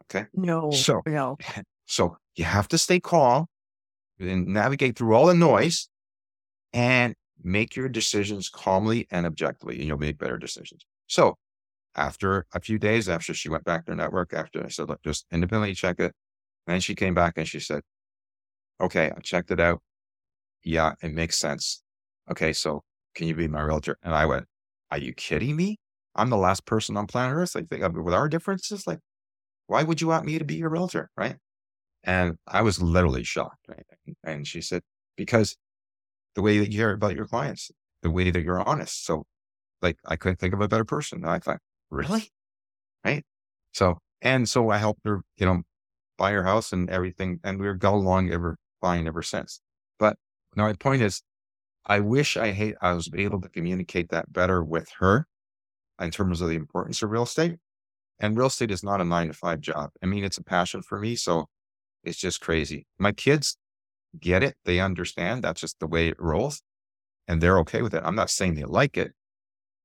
Okay. 0.05 0.27
No. 0.35 0.73
So, 0.73 1.03
no. 1.07 1.39
so 1.87 2.17
you 2.35 2.45
have 2.45 2.67
to 2.69 2.77
stay 2.77 2.99
calm 2.99 3.47
and 4.19 4.49
navigate 4.49 4.99
through 4.99 5.15
all 5.15 5.27
the 5.27 5.35
noise 5.35 5.89
and 6.73 7.15
make 7.41 7.77
your 7.77 7.89
decisions 7.89 8.49
calmly 8.49 9.07
and 9.13 9.25
objectively, 9.27 9.77
and 9.79 9.85
you'll 9.85 9.99
make 9.99 10.19
better 10.19 10.39
decisions. 10.39 10.85
So 11.07 11.37
after 11.97 12.47
a 12.53 12.61
few 12.61 12.79
days, 12.79 13.09
after 13.09 13.35
she 13.35 13.49
went 13.49 13.65
back 13.65 13.87
to 13.87 13.93
her 13.93 13.97
network, 13.97 14.33
after 14.33 14.65
I 14.65 14.69
said, 14.69 14.89
look, 14.89 15.03
just 15.05 15.27
independently 15.31 15.75
check 15.75 15.99
it. 15.99 16.13
And 16.67 16.75
then 16.75 16.81
she 16.81 16.95
came 16.95 17.15
back 17.15 17.35
and 17.37 17.47
she 17.47 17.61
said, 17.61 17.83
okay, 18.81 19.13
I 19.17 19.21
checked 19.21 19.51
it 19.51 19.61
out. 19.61 19.83
Yeah, 20.63 20.95
it 21.03 21.13
makes 21.13 21.39
sense. 21.39 21.83
Okay, 22.31 22.53
so 22.53 22.83
can 23.15 23.29
you 23.29 23.35
be 23.35 23.49
my 23.49 23.61
realtor? 23.61 23.99
And 24.03 24.15
I 24.15 24.27
went, 24.27 24.47
are 24.91 24.99
you 24.99 25.13
kidding 25.13 25.57
me? 25.57 25.79
I'm 26.15 26.31
the 26.31 26.37
last 26.37 26.65
person 26.65 26.97
on 26.97 27.07
planet 27.07 27.37
Earth. 27.37 27.55
Like, 27.55 27.69
think 27.69 27.83
with 27.97 28.15
our 28.15 28.29
differences, 28.29 28.87
like, 28.87 29.01
why 29.67 29.83
would 29.83 30.01
you 30.01 30.09
want 30.09 30.25
me 30.25 30.39
to 30.39 30.45
be 30.45 30.55
your 30.57 30.71
realtor? 30.71 31.11
Right. 31.17 31.37
And 32.03 32.37
I 32.47 32.63
was 32.63 32.83
literally 32.83 33.25
shocked. 33.25 33.67
Right. 33.69 33.85
And 34.23 34.47
she 34.47 34.61
said, 34.61 34.83
because 35.17 35.57
the 36.35 36.43
way 36.43 36.59
that 36.59 36.71
you 36.73 36.79
hear 36.79 36.93
about 36.93 37.15
your 37.15 37.27
clients, 37.27 37.71
the 38.03 38.11
way 38.11 38.31
that 38.31 38.43
you're 38.43 38.61
honest. 38.61 39.05
So, 39.05 39.25
like, 39.83 39.99
I 40.07 40.17
couldn't 40.17 40.39
think 40.39 40.55
of 40.55 40.61
a 40.61 40.69
better 40.69 40.85
person. 40.85 41.25
I 41.25 41.39
thought, 41.39 41.61
really? 41.95 42.31
Right. 43.05 43.25
So, 43.73 43.99
and 44.23 44.49
so 44.49 44.71
I 44.71 44.79
helped 44.79 45.01
her, 45.05 45.23
you 45.37 45.47
know, 45.47 45.63
buy 46.17 46.33
her 46.33 46.45
house 46.45 46.73
and 46.73 46.89
everything. 46.91 47.41
And 47.45 47.61
we 47.61 47.67
have 47.67 47.79
got 47.79 47.95
along 47.95 48.31
ever 48.31 48.57
fine 48.81 49.07
ever 49.07 49.23
since. 49.23 49.61
But 49.99 50.17
now 50.57 50.67
my 50.67 50.73
point 50.75 51.03
is, 51.03 51.23
I 51.87 52.01
wish 52.01 52.37
I 52.37 52.53
hate, 52.53 52.77
I 52.81 52.93
was 52.93 53.11
able 53.15 53.41
to 53.41 53.49
communicate 53.49 54.09
that 54.11 54.33
better 54.33 54.65
with 54.65 54.89
her 54.99 55.27
in 56.01 56.11
terms 56.11 56.41
of 56.41 56.49
the 56.49 56.55
importance 56.55 57.03
of 57.03 57.11
real 57.11 57.25
estate. 57.25 57.57
And 58.21 58.37
real 58.37 58.47
estate 58.47 58.71
is 58.71 58.83
not 58.83 59.01
a 59.01 59.05
nine 59.05 59.27
to 59.27 59.33
five 59.33 59.61
job. 59.61 59.91
I 60.03 60.07
mean, 60.07 60.25
it's 60.25 60.39
a 60.39 60.45
passion 60.45 60.83
for 60.83 60.99
me. 60.99 61.17
So 61.17 61.47
it's 62.05 62.19
just 62.19 62.41
crazy. 62.41 62.87
My 62.99 63.13
kids 63.13 63.57
get 64.19 64.43
it. 64.43 64.57
They 64.65 64.81
understand 64.81 65.43
that's 65.43 65.61
just 65.61 65.81
the 65.81 65.87
way 65.87 66.09
it 66.09 66.17
rolls 66.19 66.63
and 67.27 67.41
they're 67.41 67.59
okay 67.61 67.83
with 67.83 67.95
it. 67.95 68.03
I'm 68.05 68.15
not 68.15 68.31
saying 68.31 68.55
they 68.55 68.65
like 68.65 68.97
it, 68.97 69.13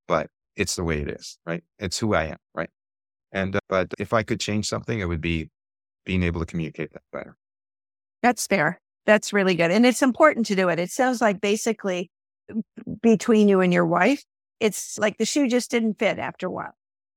but 0.07 0.27
it's 0.59 0.75
the 0.75 0.83
way 0.83 1.01
it 1.01 1.09
is, 1.09 1.39
right? 1.45 1.63
It's 1.79 1.97
who 1.97 2.13
I 2.13 2.25
am, 2.25 2.37
right? 2.53 2.69
And, 3.31 3.55
uh, 3.55 3.59
but 3.69 3.93
if 3.97 4.13
I 4.13 4.23
could 4.23 4.39
change 4.39 4.67
something, 4.67 4.99
it 4.99 5.05
would 5.05 5.21
be 5.21 5.49
being 6.05 6.21
able 6.21 6.41
to 6.41 6.45
communicate 6.45 6.91
that 6.93 7.01
better. 7.13 7.37
That's 8.21 8.45
fair. 8.45 8.81
That's 9.05 9.31
really 9.31 9.55
good. 9.55 9.71
And 9.71 9.85
it's 9.85 10.01
important 10.01 10.45
to 10.47 10.55
do 10.55 10.67
it. 10.69 10.77
It 10.77 10.91
sounds 10.91 11.21
like 11.21 11.39
basically 11.39 12.11
between 13.01 13.47
you 13.47 13.61
and 13.61 13.73
your 13.73 13.85
wife, 13.85 14.23
it's 14.59 14.99
like 14.99 15.17
the 15.17 15.25
shoe 15.25 15.47
just 15.47 15.71
didn't 15.71 15.97
fit 15.97 16.19
after 16.19 16.47
a 16.47 16.51
while, 16.51 16.73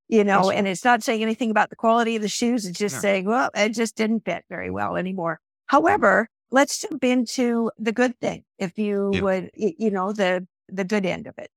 you 0.08 0.22
know, 0.22 0.50
and 0.50 0.68
it's 0.68 0.84
not 0.84 1.02
saying 1.02 1.22
anything 1.22 1.50
about 1.50 1.70
the 1.70 1.76
quality 1.76 2.14
of 2.14 2.22
the 2.22 2.28
shoes. 2.28 2.64
It's 2.64 2.78
just 2.78 2.96
no. 2.96 3.00
saying, 3.00 3.24
well, 3.24 3.50
it 3.54 3.70
just 3.70 3.96
didn't 3.96 4.24
fit 4.24 4.44
very 4.48 4.70
well 4.70 4.96
anymore. 4.96 5.40
However, 5.66 6.28
let's 6.52 6.80
jump 6.80 7.02
into 7.02 7.70
the 7.78 7.92
good 7.92 8.16
thing. 8.20 8.44
If 8.58 8.78
you 8.78 9.10
yeah. 9.14 9.20
would, 9.22 9.50
you 9.54 9.90
know, 9.90 10.12
the, 10.12 10.46
the 10.68 10.84
good 10.84 11.04
end 11.04 11.26
of 11.26 11.34
it. 11.38 11.50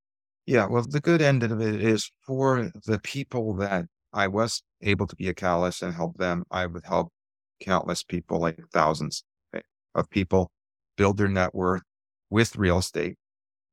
Yeah, 0.46 0.66
well, 0.66 0.84
the 0.88 1.00
good 1.00 1.20
end 1.22 1.42
of 1.42 1.60
it 1.60 1.82
is 1.82 2.10
for 2.24 2.70
the 2.86 2.98
people 3.00 3.54
that 3.56 3.86
I 4.12 4.28
was 4.28 4.62
able 4.80 5.06
to 5.08 5.16
be 5.16 5.28
a 5.28 5.34
catalyst 5.34 5.82
and 5.82 5.92
help 5.94 6.16
them. 6.18 6.44
I 6.50 6.66
would 6.66 6.84
help 6.84 7.12
countless 7.60 8.02
people, 8.04 8.40
like 8.40 8.58
thousands 8.72 9.24
eh, 9.54 9.60
of 9.94 10.08
people, 10.10 10.50
build 10.96 11.16
their 11.16 11.28
net 11.28 11.54
worth, 11.54 11.82
with 12.30 12.56
real 12.56 12.78
estate. 12.78 13.16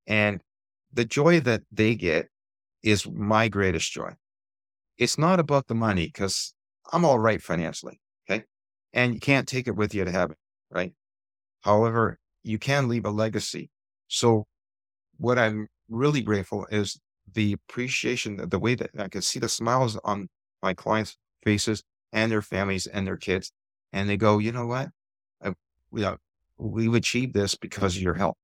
And 0.07 0.41
the 0.93 1.05
joy 1.05 1.39
that 1.41 1.61
they 1.71 1.95
get 1.95 2.27
is 2.83 3.07
my 3.09 3.47
greatest 3.49 3.91
joy. 3.91 4.13
It's 4.97 5.17
not 5.17 5.39
about 5.39 5.67
the 5.67 5.75
money 5.75 6.07
because 6.07 6.53
I'm 6.91 7.05
all 7.05 7.19
right 7.19 7.41
financially. 7.41 7.99
Okay. 8.29 8.45
And 8.93 9.13
you 9.13 9.19
can't 9.19 9.47
take 9.47 9.67
it 9.67 9.75
with 9.75 9.93
you 9.93 10.05
to 10.05 10.11
heaven. 10.11 10.37
Right. 10.71 10.93
However, 11.61 12.19
you 12.43 12.59
can 12.59 12.89
leave 12.89 13.05
a 13.05 13.11
legacy. 13.11 13.69
So 14.07 14.45
what 15.17 15.39
I'm 15.39 15.67
really 15.93 16.21
grateful 16.21 16.65
is 16.71 16.99
the 17.33 17.53
appreciation, 17.53 18.49
the 18.49 18.59
way 18.59 18.75
that 18.75 18.89
I 18.97 19.07
can 19.07 19.21
see 19.21 19.39
the 19.39 19.49
smiles 19.49 19.97
on 20.03 20.27
my 20.61 20.73
clients' 20.73 21.17
faces 21.43 21.83
and 22.11 22.31
their 22.31 22.41
families 22.41 22.87
and 22.87 23.07
their 23.07 23.17
kids. 23.17 23.51
And 23.91 24.09
they 24.09 24.17
go, 24.17 24.39
you 24.39 24.51
know 24.51 24.65
what? 24.65 24.89
I, 25.41 25.53
we, 25.91 26.03
uh, 26.03 26.17
we've 26.57 26.93
achieved 26.93 27.33
this 27.33 27.55
because 27.55 27.95
of 27.95 28.01
your 28.01 28.15
help. 28.15 28.37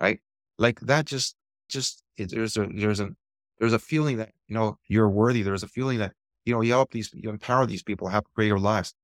Right. 0.00 0.20
Like 0.58 0.80
that 0.80 1.06
just, 1.06 1.36
just, 1.68 2.02
it, 2.16 2.30
there's 2.30 2.56
a, 2.56 2.68
there's 2.74 3.00
a, 3.00 3.10
there's 3.58 3.72
a 3.72 3.78
feeling 3.78 4.16
that, 4.18 4.30
you 4.48 4.54
know, 4.54 4.78
you're 4.88 5.08
worthy. 5.08 5.42
There's 5.42 5.62
a 5.62 5.68
feeling 5.68 5.98
that, 5.98 6.12
you 6.44 6.54
know, 6.54 6.60
you 6.60 6.72
help 6.72 6.90
these, 6.92 7.10
you 7.14 7.30
empower 7.30 7.66
these 7.66 7.82
people 7.82 8.08
have 8.08 8.24
greater 8.34 8.58
lives. 8.58 8.94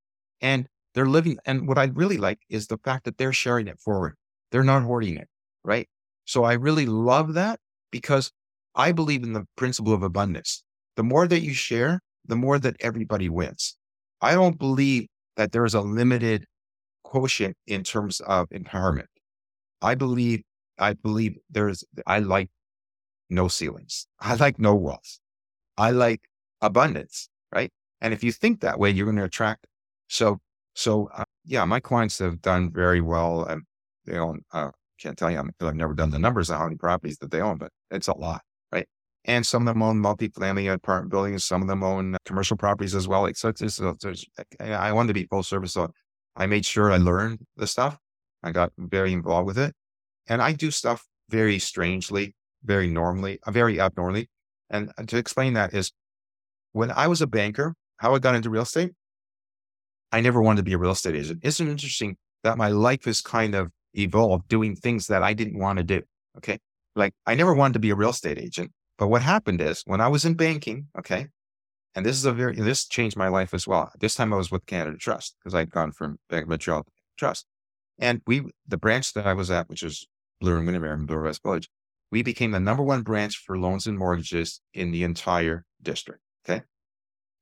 And 0.41 0.69
they're 0.95 1.07
living. 1.07 1.39
And 1.45 1.69
what 1.69 1.79
I 1.79 1.85
really 1.85 2.17
like 2.17 2.41
is 2.49 2.67
the 2.67 2.79
fact 2.79 3.05
that 3.05 3.19
they're 3.19 3.33
sharing 3.33 3.69
it 3.69 3.79
forward. 3.79 4.15
They're 4.51 4.65
not 4.65 4.83
hoarding 4.83 5.17
it. 5.17 5.29
Right. 5.65 5.89
So 6.25 6.45
I 6.45 6.55
really 6.55 6.87
love 6.87 7.35
that 7.35 7.61
because 7.91 8.31
I 8.75 8.93
believe 8.93 9.23
in 9.23 9.33
the 9.33 9.45
principle 9.57 9.93
of 9.93 10.03
abundance. 10.03 10.63
The 10.97 11.03
more 11.03 11.27
that 11.27 11.41
you 11.41 11.55
share, 11.55 12.01
the 12.27 12.37
more 12.37 12.59
that 12.59 12.77
everybody 12.81 13.29
wins. 13.29 13.77
I 14.21 14.35
don't 14.35 14.59
believe 14.59 15.07
that 15.37 15.53
there 15.53 15.65
is 15.65 15.75
a 15.75 15.81
limited 15.81 16.45
quotient 17.05 17.57
in 17.67 17.83
terms 17.85 18.21
of 18.21 18.49
empowerment. 18.51 19.07
I 19.81 19.95
believe, 19.95 20.43
I 20.79 20.95
believe 20.95 21.37
there's, 21.51 21.85
I 22.07 22.19
like 22.19 22.51
no 23.31 23.49
ceilings. 23.49 24.07
I 24.21 24.35
like 24.35 24.59
no 24.59 24.75
walls. 24.75 25.21
I 25.77 25.91
like 25.91 26.21
abundance, 26.61 27.29
right? 27.55 27.71
And 28.01 28.13
if 28.13 28.23
you 28.23 28.33
think 28.33 28.61
that 28.61 28.79
way, 28.79 28.91
you're 28.91 29.07
going 29.07 29.17
to 29.17 29.25
attract. 29.25 29.67
So, 30.09 30.39
so 30.75 31.09
uh, 31.15 31.25
yeah, 31.45 31.65
my 31.65 31.81
clients 31.81 32.19
have 32.19 32.43
done 32.43 32.73
very 32.73 33.01
well. 33.01 33.45
And 33.45 33.63
they 34.07 34.19
own, 34.19 34.43
uh, 34.53 34.71
can't 35.01 35.17
tell 35.17 35.31
you, 35.31 35.39
I've 35.61 35.75
never 35.75 35.95
done 35.95 36.11
the 36.11 36.19
numbers 36.19 36.51
of 36.51 36.59
how 36.59 36.65
many 36.65 36.77
properties 36.77 37.19
that 37.19 37.31
they 37.31 37.41
own, 37.41 37.59
but 37.59 37.71
it's 37.91 38.09
a 38.09 38.17
lot, 38.17 38.43
right? 38.73 38.87
And 39.25 39.47
some 39.47 39.67
of 39.67 39.75
them 39.75 39.83
own 39.83 40.01
multifamily 40.03 40.73
apartment 40.73 41.11
buildings. 41.11 41.45
Some 41.45 41.63
of 41.63 41.69
them 41.69 41.83
own 41.83 42.17
commercial 42.25 42.57
properties 42.57 42.95
as 42.95 43.07
well. 43.09 43.23
Like, 43.23 43.37
so 43.37 43.49
it's, 43.49 43.63
it's, 43.63 43.81
it's, 43.81 44.25
I 44.61 44.93
wanted 44.93 45.09
to 45.09 45.15
be 45.15 45.25
full 45.25 45.43
service. 45.43 45.73
So 45.73 45.91
I 46.37 46.47
made 46.47 46.65
sure 46.65 46.93
I 46.93 46.97
learned 46.99 47.41
the 47.57 47.67
stuff. 47.67 47.99
I 48.43 48.53
got 48.53 48.73
very 48.79 49.13
involved 49.13 49.47
with 49.47 49.59
it. 49.59 49.75
And 50.29 50.41
I 50.41 50.53
do 50.53 50.71
stuff 50.71 51.05
very 51.31 51.59
strangely, 51.59 52.35
very 52.65 52.89
normally, 52.89 53.39
uh, 53.47 53.51
very 53.51 53.81
abnormally. 53.81 54.29
And 54.71 54.93
to 55.07 55.17
explain 55.17 55.55
that 55.55 55.75
is 55.75 55.93
when 56.73 56.91
I 56.91 57.09
was 57.09 57.23
a 57.23 57.27
banker, 57.27 57.75
how 57.97 58.15
I 58.15 58.19
got 58.19 58.35
into 58.35 58.51
real 58.51 58.63
estate, 58.63 58.93
I 60.13 60.21
never 60.21 60.41
wanted 60.41 60.59
to 60.59 60.63
be 60.63 60.75
a 60.75 60.79
real 60.79 60.93
estate 60.93 61.17
agent. 61.17 61.41
Isn't 61.43 61.69
it 61.69 61.71
interesting 61.71 62.17
that 62.45 62.57
my 62.57 62.69
life 62.69 63.05
has 63.05 63.21
kind 63.21 63.55
of 63.55 63.71
evolved 63.95 64.49
doing 64.49 64.77
things 64.77 65.07
that 65.09 65.23
I 65.23 65.35
didn't 65.35 65.59
want 65.59 65.79
to 65.79 65.85
do? 65.85 66.03
Okay. 66.37 66.59
Like 66.97 67.15
I 67.27 67.35
never 67.35 67.55
wanted 67.55 67.75
to 67.75 67.79
be 67.79 67.91
a 67.91 67.95
real 67.95 68.11
estate 68.11 68.39
agent. 68.39 68.73
But 68.99 69.09
what 69.09 69.23
happened 69.23 69.61
is 69.61 69.83
when 69.87 70.01
I 70.01 70.09
was 70.09 70.25
in 70.25 70.35
banking, 70.35 70.89
okay, 70.99 71.29
and 71.95 72.05
this 72.05 72.17
is 72.17 72.25
a 72.25 72.33
very, 72.33 72.55
this 72.55 72.87
changed 72.87 73.17
my 73.17 73.29
life 73.29 73.55
as 73.55 73.67
well. 73.67 73.91
This 73.99 74.15
time 74.15 74.33
I 74.33 74.37
was 74.37 74.51
with 74.51 74.67
Canada 74.67 74.97
Trust 74.97 75.37
because 75.39 75.55
I'd 75.55 75.71
gone 75.71 75.93
from 75.93 76.19
Bank 76.29 76.45
of 76.45 76.49
Montreal 76.49 76.87
Trust. 77.17 77.47
And 77.99 78.23
we, 78.27 78.43
the 78.67 78.77
branch 78.77 79.13
that 79.15 79.27
I 79.27 79.35
was 79.35 79.51
at, 79.51 79.69
which 79.69 79.83
is 79.83 80.07
Bloor 80.41 80.59
and 80.59 80.67
Windermere 80.67 80.95
in 80.95 81.07
Bloor 81.07 81.23
West 81.23 81.43
Village, 81.43 81.69
we 82.11 82.23
became 82.23 82.53
the 82.53 82.61
number 82.61 82.83
one 82.83 83.03
branch 83.03 83.37
for 83.37 83.59
loans 83.59 83.87
and 83.87 83.99
mortgages 83.99 84.61
in 84.73 84.93
the 84.93 85.03
entire 85.03 85.65
district. 85.83 86.21
Okay. 86.49 86.63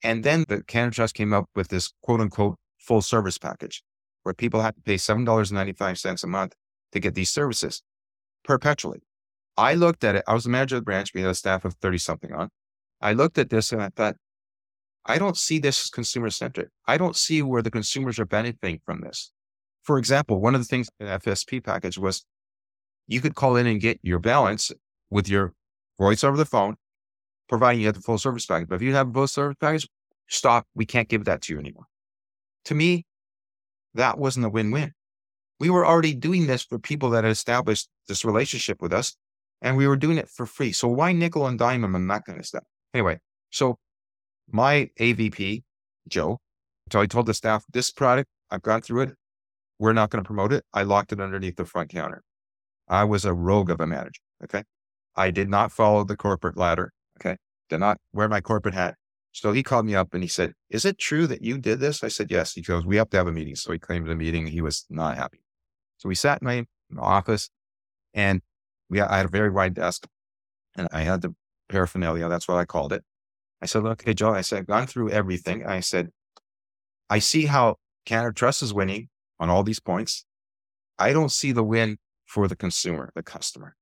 And 0.02 0.24
then 0.24 0.44
the 0.48 0.62
Canada 0.62 0.94
Trust 0.94 1.14
came 1.14 1.32
up 1.32 1.48
with 1.54 1.68
this 1.68 1.92
quote 2.02 2.20
unquote 2.20 2.56
full 2.78 3.02
service 3.02 3.38
package 3.38 3.82
where 4.22 4.34
people 4.34 4.62
had 4.62 4.74
to 4.76 4.82
pay 4.82 4.96
$7.95 4.96 6.24
a 6.24 6.26
month 6.26 6.54
to 6.92 7.00
get 7.00 7.14
these 7.14 7.30
services 7.30 7.82
perpetually. 8.44 9.00
I 9.56 9.74
looked 9.74 10.04
at 10.04 10.16
it. 10.16 10.24
I 10.26 10.34
was 10.34 10.44
the 10.44 10.50
manager 10.50 10.76
of 10.76 10.82
the 10.82 10.84
branch. 10.84 11.12
We 11.14 11.22
had 11.22 11.30
a 11.30 11.34
staff 11.34 11.64
of 11.64 11.74
30 11.74 11.98
something 11.98 12.32
on. 12.32 12.50
I 13.00 13.12
looked 13.12 13.38
at 13.38 13.50
this 13.50 13.72
and 13.72 13.82
I 13.82 13.90
thought, 13.90 14.16
I 15.06 15.18
don't 15.18 15.36
see 15.36 15.58
this 15.58 15.84
as 15.84 15.90
consumer 15.90 16.30
centric. 16.30 16.68
I 16.86 16.98
don't 16.98 17.16
see 17.16 17.42
where 17.42 17.62
the 17.62 17.70
consumers 17.70 18.18
are 18.18 18.26
benefiting 18.26 18.80
from 18.84 19.00
this. 19.00 19.32
For 19.82 19.98
example, 19.98 20.40
one 20.40 20.54
of 20.54 20.60
the 20.60 20.66
things 20.66 20.88
in 20.98 21.06
the 21.06 21.12
FSP 21.18 21.64
package 21.64 21.96
was 21.96 22.24
you 23.06 23.20
could 23.20 23.36
call 23.36 23.56
in 23.56 23.66
and 23.66 23.80
get 23.80 24.00
your 24.02 24.18
balance 24.18 24.72
with 25.10 25.28
your 25.28 25.52
voice 25.96 26.24
over 26.24 26.36
the 26.36 26.44
phone, 26.44 26.74
providing 27.48 27.80
you 27.80 27.86
have 27.86 27.94
the 27.94 28.00
full 28.00 28.18
service 28.18 28.44
package. 28.46 28.68
But 28.68 28.76
if 28.76 28.82
you 28.82 28.94
have 28.94 29.08
a 29.08 29.12
full 29.12 29.28
service 29.28 29.56
package, 29.60 29.88
stop. 30.28 30.66
We 30.74 30.86
can't 30.86 31.08
give 31.08 31.24
that 31.26 31.42
to 31.42 31.52
you 31.52 31.60
anymore. 31.60 31.84
To 32.64 32.74
me, 32.74 33.06
that 33.94 34.18
wasn't 34.18 34.46
a 34.46 34.48
win 34.48 34.72
win. 34.72 34.92
We 35.60 35.70
were 35.70 35.86
already 35.86 36.14
doing 36.14 36.48
this 36.48 36.64
for 36.64 36.78
people 36.78 37.10
that 37.10 37.24
had 37.24 37.30
established 37.30 37.88
this 38.08 38.24
relationship 38.24 38.82
with 38.82 38.92
us 38.92 39.16
and 39.62 39.76
we 39.76 39.86
were 39.86 39.96
doing 39.96 40.18
it 40.18 40.28
for 40.28 40.46
free. 40.46 40.72
So 40.72 40.88
why 40.88 41.12
nickel 41.12 41.46
and 41.46 41.58
dime 41.58 41.82
them 41.82 41.94
and 41.94 42.10
that 42.10 42.24
kind 42.24 42.38
of 42.38 42.46
stuff? 42.46 42.64
Anyway, 42.94 43.18
so 43.50 43.78
my 44.50 44.90
AVP, 45.00 45.62
Joe, 46.08 46.38
so 46.92 47.00
I 47.00 47.06
told 47.06 47.26
the 47.26 47.34
staff, 47.34 47.64
this 47.72 47.90
product, 47.90 48.28
I've 48.50 48.62
gone 48.62 48.82
through 48.82 49.02
it. 49.02 49.14
We're 49.78 49.92
not 49.92 50.10
going 50.10 50.22
to 50.22 50.26
promote 50.26 50.52
it. 50.52 50.64
I 50.72 50.84
locked 50.84 51.12
it 51.12 51.20
underneath 51.20 51.56
the 51.56 51.64
front 51.64 51.90
counter. 51.90 52.22
I 52.88 53.04
was 53.04 53.24
a 53.24 53.34
rogue 53.34 53.70
of 53.70 53.80
a 53.80 53.86
manager. 53.86 54.20
Okay. 54.44 54.62
I 55.16 55.30
did 55.30 55.48
not 55.48 55.72
follow 55.72 56.04
the 56.04 56.16
corporate 56.16 56.56
ladder. 56.56 56.92
Okay. 57.20 57.36
Did 57.68 57.80
not 57.80 57.98
wear 58.12 58.28
my 58.28 58.40
corporate 58.40 58.74
hat. 58.74 58.94
So 59.32 59.52
he 59.52 59.62
called 59.62 59.84
me 59.84 59.94
up 59.94 60.14
and 60.14 60.22
he 60.22 60.28
said, 60.28 60.52
Is 60.70 60.84
it 60.84 60.98
true 60.98 61.26
that 61.26 61.42
you 61.42 61.58
did 61.58 61.80
this? 61.80 62.02
I 62.04 62.08
said, 62.08 62.30
Yes. 62.30 62.52
He 62.52 62.62
goes, 62.62 62.86
We 62.86 62.96
have 62.96 63.10
to 63.10 63.16
have 63.16 63.26
a 63.26 63.32
meeting. 63.32 63.56
So 63.56 63.72
he 63.72 63.78
claimed 63.78 64.06
the 64.06 64.14
meeting. 64.14 64.46
He 64.46 64.60
was 64.60 64.86
not 64.88 65.16
happy. 65.16 65.40
So 65.98 66.08
we 66.08 66.14
sat 66.14 66.40
in 66.40 66.46
my 66.46 66.66
office 66.98 67.50
and 68.14 68.40
we, 68.88 69.00
I 69.00 69.16
had 69.16 69.26
a 69.26 69.30
very 69.30 69.50
wide 69.50 69.74
desk 69.74 70.06
and 70.76 70.88
I 70.92 71.02
had 71.02 71.22
the 71.22 71.34
paraphernalia. 71.68 72.28
That's 72.28 72.48
what 72.48 72.58
I 72.58 72.64
called 72.64 72.92
it. 72.92 73.02
I 73.62 73.66
said, 73.66 73.82
look, 73.82 74.02
hey, 74.04 74.14
Joe, 74.14 74.32
I 74.32 74.42
said, 74.42 74.60
I've 74.60 74.66
gone 74.66 74.86
through 74.86 75.10
everything. 75.10 75.66
I 75.66 75.80
said, 75.80 76.10
I 77.08 77.18
see 77.18 77.46
how 77.46 77.76
Canada 78.04 78.32
Trust 78.32 78.62
is 78.62 78.74
winning 78.74 79.08
on 79.40 79.50
all 79.50 79.62
these 79.62 79.80
points. 79.80 80.24
I 80.98 81.12
don't 81.12 81.32
see 81.32 81.52
the 81.52 81.64
win 81.64 81.98
for 82.26 82.48
the 82.48 82.56
consumer, 82.56 83.10
the 83.14 83.22
customer. 83.22 83.76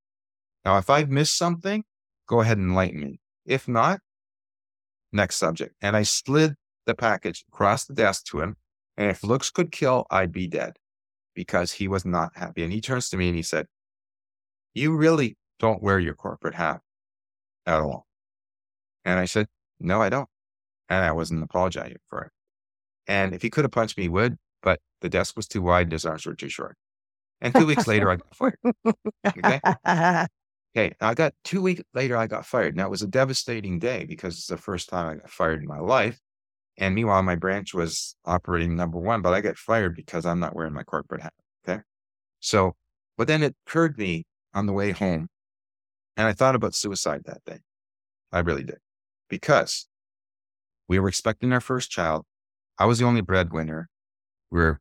Now, 0.64 0.78
if 0.78 0.88
I've 0.88 1.10
missed 1.10 1.36
something, 1.36 1.84
go 2.28 2.40
ahead 2.40 2.58
and 2.58 2.70
enlighten 2.70 3.00
me. 3.00 3.20
If 3.44 3.68
not, 3.68 4.00
next 5.12 5.36
subject. 5.36 5.74
And 5.82 5.96
I 5.96 6.02
slid 6.02 6.54
the 6.86 6.94
package 6.94 7.44
across 7.52 7.84
the 7.84 7.94
desk 7.94 8.24
to 8.26 8.40
him. 8.40 8.56
And 8.96 9.10
if 9.10 9.24
looks 9.24 9.50
could 9.50 9.72
kill, 9.72 10.06
I'd 10.10 10.32
be 10.32 10.46
dead 10.46 10.76
because 11.34 11.72
he 11.72 11.88
was 11.88 12.04
not 12.04 12.32
happy. 12.36 12.62
And 12.62 12.72
he 12.72 12.80
turns 12.80 13.08
to 13.10 13.16
me 13.16 13.28
and 13.28 13.36
he 13.36 13.42
said, 13.42 13.66
you 14.74 14.94
really 14.96 15.36
don't 15.58 15.82
wear 15.82 15.98
your 15.98 16.14
corporate 16.14 16.54
hat 16.54 16.80
at 17.66 17.80
all. 17.80 18.06
And 19.04 19.18
I 19.18 19.24
said, 19.24 19.46
no, 19.80 20.02
I 20.02 20.08
don't. 20.08 20.28
And 20.88 21.04
I 21.04 21.12
wasn't 21.12 21.42
apologizing 21.42 21.98
for 22.10 22.24
it. 22.24 22.30
And 23.06 23.34
if 23.34 23.42
he 23.42 23.50
could 23.50 23.64
have 23.64 23.72
punched 23.72 23.96
me, 23.96 24.04
he 24.04 24.08
would, 24.08 24.36
but 24.62 24.80
the 25.00 25.08
desk 25.08 25.36
was 25.36 25.46
too 25.46 25.62
wide 25.62 25.86
and 25.86 25.92
his 25.92 26.06
arms 26.06 26.26
were 26.26 26.34
too 26.34 26.48
short. 26.48 26.76
And 27.40 27.54
two 27.54 27.66
weeks 27.66 27.86
later, 27.86 28.10
I 28.10 28.16
got 28.16 28.34
fired. 28.34 28.58
Okay. 29.26 30.26
Okay. 30.76 30.92
I 31.00 31.14
got 31.14 31.34
two 31.44 31.62
weeks 31.62 31.82
later, 31.94 32.16
I 32.16 32.26
got 32.26 32.44
fired. 32.44 32.74
Now 32.74 32.86
it 32.86 32.90
was 32.90 33.02
a 33.02 33.06
devastating 33.06 33.78
day 33.78 34.06
because 34.06 34.34
it's 34.34 34.48
the 34.48 34.56
first 34.56 34.88
time 34.88 35.06
I 35.06 35.14
got 35.20 35.30
fired 35.30 35.62
in 35.62 35.68
my 35.68 35.78
life. 35.78 36.18
And 36.76 36.96
meanwhile, 36.96 37.22
my 37.22 37.36
branch 37.36 37.72
was 37.72 38.16
operating 38.24 38.74
number 38.74 38.98
one, 38.98 39.22
but 39.22 39.32
I 39.32 39.40
got 39.40 39.56
fired 39.56 39.94
because 39.94 40.26
I'm 40.26 40.40
not 40.40 40.56
wearing 40.56 40.72
my 40.72 40.82
corporate 40.82 41.22
hat. 41.22 41.32
Okay. 41.64 41.80
So, 42.40 42.74
but 43.16 43.28
then 43.28 43.44
it 43.44 43.54
occurred 43.68 43.94
to 43.94 44.02
me 44.02 44.26
on 44.54 44.66
the 44.66 44.72
way 44.72 44.92
home. 44.92 45.28
And 46.16 46.26
I 46.26 46.32
thought 46.32 46.54
about 46.54 46.74
suicide 46.74 47.22
that 47.26 47.44
day. 47.44 47.58
I 48.32 48.40
really 48.40 48.64
did 48.64 48.78
because 49.28 49.86
we 50.88 50.98
were 50.98 51.08
expecting 51.08 51.52
our 51.52 51.60
first 51.60 51.90
child. 51.90 52.24
I 52.78 52.86
was 52.86 52.98
the 52.98 53.04
only 53.04 53.20
breadwinner. 53.20 53.88
We 54.50 54.60
are 54.60 54.80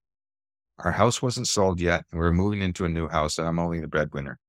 our 0.79 0.91
house 0.91 1.21
wasn't 1.21 1.47
sold 1.47 1.79
yet. 1.79 2.05
And 2.11 2.19
we 2.19 2.25
were 2.25 2.33
moving 2.33 2.61
into 2.61 2.85
a 2.85 2.89
new 2.89 3.07
house 3.07 3.37
and 3.37 3.47
I'm 3.47 3.59
only 3.59 3.79
the 3.79 3.87
breadwinner. 3.87 4.39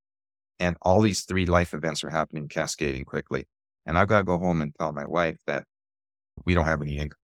And 0.58 0.76
all 0.82 1.00
these 1.00 1.22
three 1.22 1.46
life 1.46 1.74
events 1.74 2.04
are 2.04 2.10
happening, 2.10 2.48
cascading 2.48 3.04
quickly. 3.04 3.46
And 3.86 3.98
I've 3.98 4.08
got 4.08 4.18
to 4.18 4.24
go 4.24 4.38
home 4.38 4.62
and 4.62 4.74
tell 4.78 4.92
my 4.92 5.06
wife 5.06 5.38
that 5.46 5.64
we 6.44 6.54
don't 6.54 6.64
have 6.64 6.80
any 6.80 6.96
income. 6.96 7.18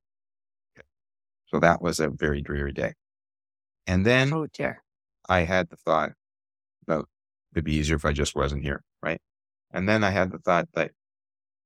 So 1.47 1.59
that 1.61 1.81
was 1.81 1.99
a 1.99 2.09
very 2.09 2.43
dreary 2.43 2.73
day. 2.73 2.95
And 3.87 4.05
then 4.05 4.33
oh, 4.33 4.47
dear. 4.53 4.83
I 5.29 5.41
had 5.41 5.69
the 5.71 5.77
thought 5.77 6.13
about 6.87 7.09
it'd 7.53 7.65
be 7.65 7.75
easier 7.75 7.97
if 7.97 8.05
I 8.05 8.13
just 8.13 8.35
wasn't 8.35 8.63
here. 8.63 8.83
Right. 9.03 9.21
And 9.73 9.89
then 9.89 10.05
I 10.05 10.11
had 10.11 10.33
the 10.33 10.39
thought 10.39 10.69
that 10.75 10.93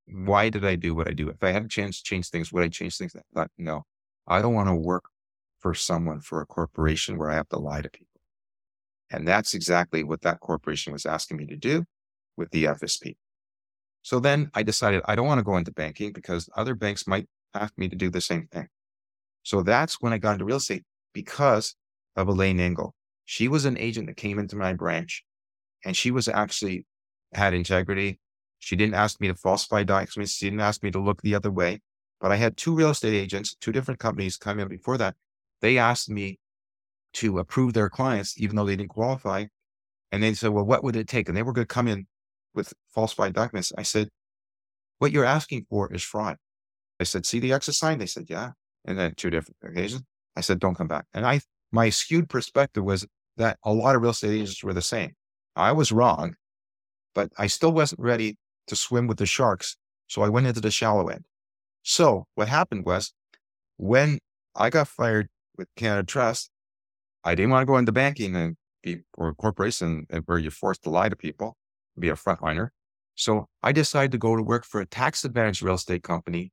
why 0.06 0.50
did 0.50 0.64
I 0.64 0.76
do 0.76 0.94
what 0.94 1.08
I 1.08 1.12
do? 1.12 1.28
If 1.28 1.42
I 1.42 1.50
had 1.50 1.64
a 1.64 1.68
chance 1.68 1.98
to 1.98 2.02
change 2.04 2.28
things, 2.28 2.52
would 2.52 2.62
I 2.62 2.68
change 2.68 2.98
things? 2.98 3.16
I 3.16 3.20
thought, 3.34 3.50
no, 3.56 3.84
I 4.26 4.42
don't 4.42 4.54
want 4.54 4.68
to 4.68 4.74
work 4.74 5.04
for 5.58 5.74
someone, 5.74 6.20
for 6.20 6.42
a 6.42 6.46
corporation 6.46 7.16
where 7.16 7.30
I 7.30 7.34
have 7.34 7.48
to 7.48 7.58
lie 7.58 7.80
to 7.80 7.88
people. 7.88 8.20
And 9.10 9.26
that's 9.26 9.54
exactly 9.54 10.04
what 10.04 10.22
that 10.22 10.40
corporation 10.40 10.92
was 10.92 11.06
asking 11.06 11.38
me 11.38 11.46
to 11.46 11.56
do 11.56 11.84
with 12.36 12.50
the 12.50 12.64
FSP. 12.64 13.16
So 14.02 14.20
then 14.20 14.50
I 14.54 14.62
decided 14.62 15.02
I 15.06 15.14
don't 15.14 15.26
want 15.26 15.38
to 15.38 15.44
go 15.44 15.56
into 15.56 15.72
banking 15.72 16.12
because 16.12 16.50
other 16.54 16.74
banks 16.74 17.06
might 17.06 17.26
ask 17.54 17.72
me 17.78 17.88
to 17.88 17.96
do 17.96 18.10
the 18.10 18.20
same 18.20 18.46
thing. 18.48 18.68
So 19.42 19.62
that's 19.62 20.00
when 20.00 20.12
I 20.12 20.18
got 20.18 20.32
into 20.32 20.44
real 20.44 20.56
estate 20.58 20.84
because 21.14 21.74
of 22.16 22.28
Elaine 22.28 22.60
Engel. 22.60 22.94
She 23.24 23.48
was 23.48 23.64
an 23.64 23.78
agent 23.78 24.06
that 24.08 24.16
came 24.16 24.38
into 24.38 24.56
my 24.56 24.74
branch 24.74 25.24
and 25.84 25.96
she 25.96 26.10
was 26.10 26.28
actually 26.28 26.86
had 27.32 27.54
integrity. 27.54 28.18
She 28.58 28.76
didn't 28.76 28.94
ask 28.94 29.20
me 29.20 29.28
to 29.28 29.34
falsify 29.34 29.82
documents. 29.82 30.32
She 30.32 30.46
didn't 30.46 30.60
ask 30.60 30.82
me 30.82 30.90
to 30.90 30.98
look 30.98 31.22
the 31.22 31.34
other 31.34 31.50
way. 31.50 31.80
But 32.20 32.32
I 32.32 32.36
had 32.36 32.56
two 32.56 32.74
real 32.74 32.90
estate 32.90 33.14
agents, 33.14 33.54
two 33.60 33.72
different 33.72 34.00
companies 34.00 34.36
come 34.36 34.58
in 34.58 34.68
before 34.68 34.96
that. 34.98 35.14
They 35.60 35.76
asked 35.76 36.08
me 36.08 36.38
to 37.14 37.38
approve 37.38 37.74
their 37.74 37.90
clients, 37.90 38.40
even 38.40 38.56
though 38.56 38.64
they 38.64 38.76
didn't 38.76 38.90
qualify. 38.90 39.46
And 40.10 40.22
they 40.22 40.34
said, 40.34 40.50
well, 40.50 40.64
what 40.64 40.82
would 40.82 40.96
it 40.96 41.08
take? 41.08 41.28
And 41.28 41.36
they 41.36 41.42
were 41.42 41.52
going 41.52 41.66
to 41.66 41.74
come 41.74 41.88
in 41.88 42.06
with 42.54 42.72
falsified 42.94 43.34
documents. 43.34 43.72
I 43.76 43.82
said, 43.82 44.08
what 44.98 45.12
you're 45.12 45.24
asking 45.24 45.66
for 45.68 45.92
is 45.92 46.02
fraud. 46.02 46.36
I 47.00 47.04
said, 47.04 47.26
see 47.26 47.40
the 47.40 47.52
exit 47.52 47.74
sign? 47.74 47.98
They 47.98 48.06
said, 48.06 48.26
yeah. 48.28 48.52
And 48.84 48.98
then 48.98 49.14
two 49.16 49.30
different 49.30 49.56
occasions. 49.62 50.02
I 50.36 50.40
said, 50.40 50.60
don't 50.60 50.76
come 50.76 50.88
back. 50.88 51.06
And 51.12 51.26
I, 51.26 51.40
my 51.72 51.90
skewed 51.90 52.28
perspective 52.28 52.84
was 52.84 53.06
that 53.36 53.58
a 53.64 53.72
lot 53.72 53.96
of 53.96 54.02
real 54.02 54.12
estate 54.12 54.30
agents 54.30 54.62
were 54.62 54.72
the 54.72 54.82
same. 54.82 55.14
I 55.56 55.72
was 55.72 55.92
wrong, 55.92 56.36
but 57.14 57.30
I 57.38 57.46
still 57.46 57.72
wasn't 57.72 58.00
ready 58.00 58.36
to 58.66 58.76
swim 58.76 59.06
with 59.06 59.18
the 59.18 59.26
sharks. 59.26 59.76
So 60.06 60.22
I 60.22 60.28
went 60.28 60.46
into 60.46 60.60
the 60.60 60.70
shallow 60.70 61.08
end. 61.08 61.24
So 61.82 62.26
what 62.34 62.48
happened 62.48 62.84
was 62.84 63.12
when 63.76 64.18
I 64.54 64.70
got 64.70 64.88
fired 64.88 65.28
with 65.56 65.68
Canada 65.76 66.04
Trust, 66.04 66.50
I 67.24 67.34
didn't 67.34 67.50
want 67.50 67.62
to 67.62 67.66
go 67.66 67.78
into 67.78 67.92
banking 67.92 68.36
and 68.36 68.56
be 68.82 69.00
or 69.16 69.28
a 69.28 69.34
corporation 69.34 70.06
where 70.26 70.38
you're 70.38 70.50
forced 70.50 70.82
to 70.84 70.90
lie 70.90 71.08
to 71.08 71.16
people, 71.16 71.56
be 71.98 72.08
a 72.08 72.14
frontliner. 72.14 72.68
So 73.14 73.46
I 73.62 73.72
decided 73.72 74.12
to 74.12 74.18
go 74.18 74.36
to 74.36 74.42
work 74.42 74.64
for 74.64 74.80
a 74.80 74.86
tax 74.86 75.24
advantage 75.24 75.62
real 75.62 75.74
estate 75.74 76.02
company 76.02 76.52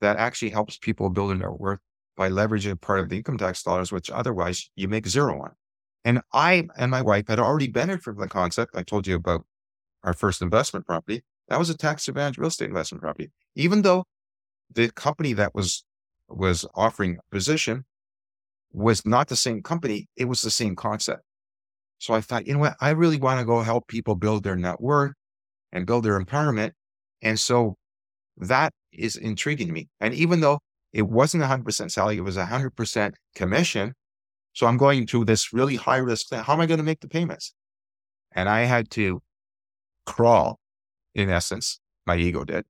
that 0.00 0.16
actually 0.16 0.50
helps 0.50 0.78
people 0.78 1.10
build 1.10 1.30
their 1.30 1.36
net 1.36 1.58
worth 1.58 1.80
by 2.16 2.30
leveraging 2.30 2.80
part 2.80 3.00
of 3.00 3.08
the 3.08 3.16
income 3.16 3.38
tax 3.38 3.62
dollars, 3.62 3.92
which 3.92 4.10
otherwise 4.10 4.70
you 4.76 4.88
make 4.88 5.06
zero 5.06 5.42
on. 5.42 5.52
And 6.04 6.20
I 6.32 6.68
and 6.76 6.90
my 6.90 7.02
wife 7.02 7.28
had 7.28 7.38
already 7.38 7.68
benefited 7.68 8.02
from 8.02 8.18
the 8.18 8.28
concept. 8.28 8.74
I 8.74 8.82
told 8.82 9.06
you 9.06 9.16
about 9.16 9.44
our 10.02 10.14
first 10.14 10.40
investment 10.40 10.86
property. 10.86 11.22
That 11.48 11.58
was 11.58 11.68
a 11.68 11.76
tax 11.76 12.08
advantage 12.08 12.38
real 12.38 12.48
estate 12.48 12.68
investment 12.68 13.02
property. 13.02 13.30
Even 13.54 13.82
though 13.82 14.04
the 14.72 14.90
company 14.90 15.32
that 15.34 15.54
was 15.54 15.84
was 16.28 16.64
offering 16.74 17.18
a 17.18 17.34
position 17.34 17.84
was 18.72 19.04
not 19.04 19.28
the 19.28 19.36
same 19.36 19.62
company, 19.62 20.08
it 20.16 20.26
was 20.26 20.42
the 20.42 20.50
same 20.50 20.76
concept. 20.76 21.22
So 21.98 22.14
I 22.14 22.20
thought, 22.20 22.46
you 22.46 22.54
know 22.54 22.60
what? 22.60 22.76
I 22.80 22.90
really 22.90 23.18
want 23.18 23.40
to 23.40 23.44
go 23.44 23.60
help 23.60 23.88
people 23.88 24.14
build 24.14 24.42
their 24.42 24.56
net 24.56 24.80
worth 24.80 25.12
and 25.72 25.86
build 25.86 26.04
their 26.04 26.18
empowerment. 26.18 26.72
And 27.20 27.38
so 27.38 27.76
that 28.38 28.72
is 28.92 29.16
intriguing 29.16 29.72
me. 29.72 29.88
And 30.00 30.14
even 30.14 30.40
though 30.40 30.60
it 30.92 31.02
wasn't 31.02 31.44
100% 31.44 31.90
salary, 31.90 32.16
it 32.16 32.22
was 32.22 32.36
100% 32.36 33.12
commission. 33.34 33.92
So 34.60 34.66
I'm 34.66 34.76
going 34.76 35.06
through 35.06 35.24
this 35.24 35.54
really 35.54 35.76
high 35.76 35.96
risk 35.96 36.28
thing. 36.28 36.40
How 36.40 36.52
am 36.52 36.60
I 36.60 36.66
going 36.66 36.76
to 36.76 36.84
make 36.84 37.00
the 37.00 37.08
payments? 37.08 37.54
And 38.32 38.46
I 38.46 38.64
had 38.64 38.90
to 38.90 39.22
crawl, 40.04 40.60
in 41.14 41.30
essence, 41.30 41.80
my 42.06 42.18
ego 42.18 42.44
did, 42.44 42.66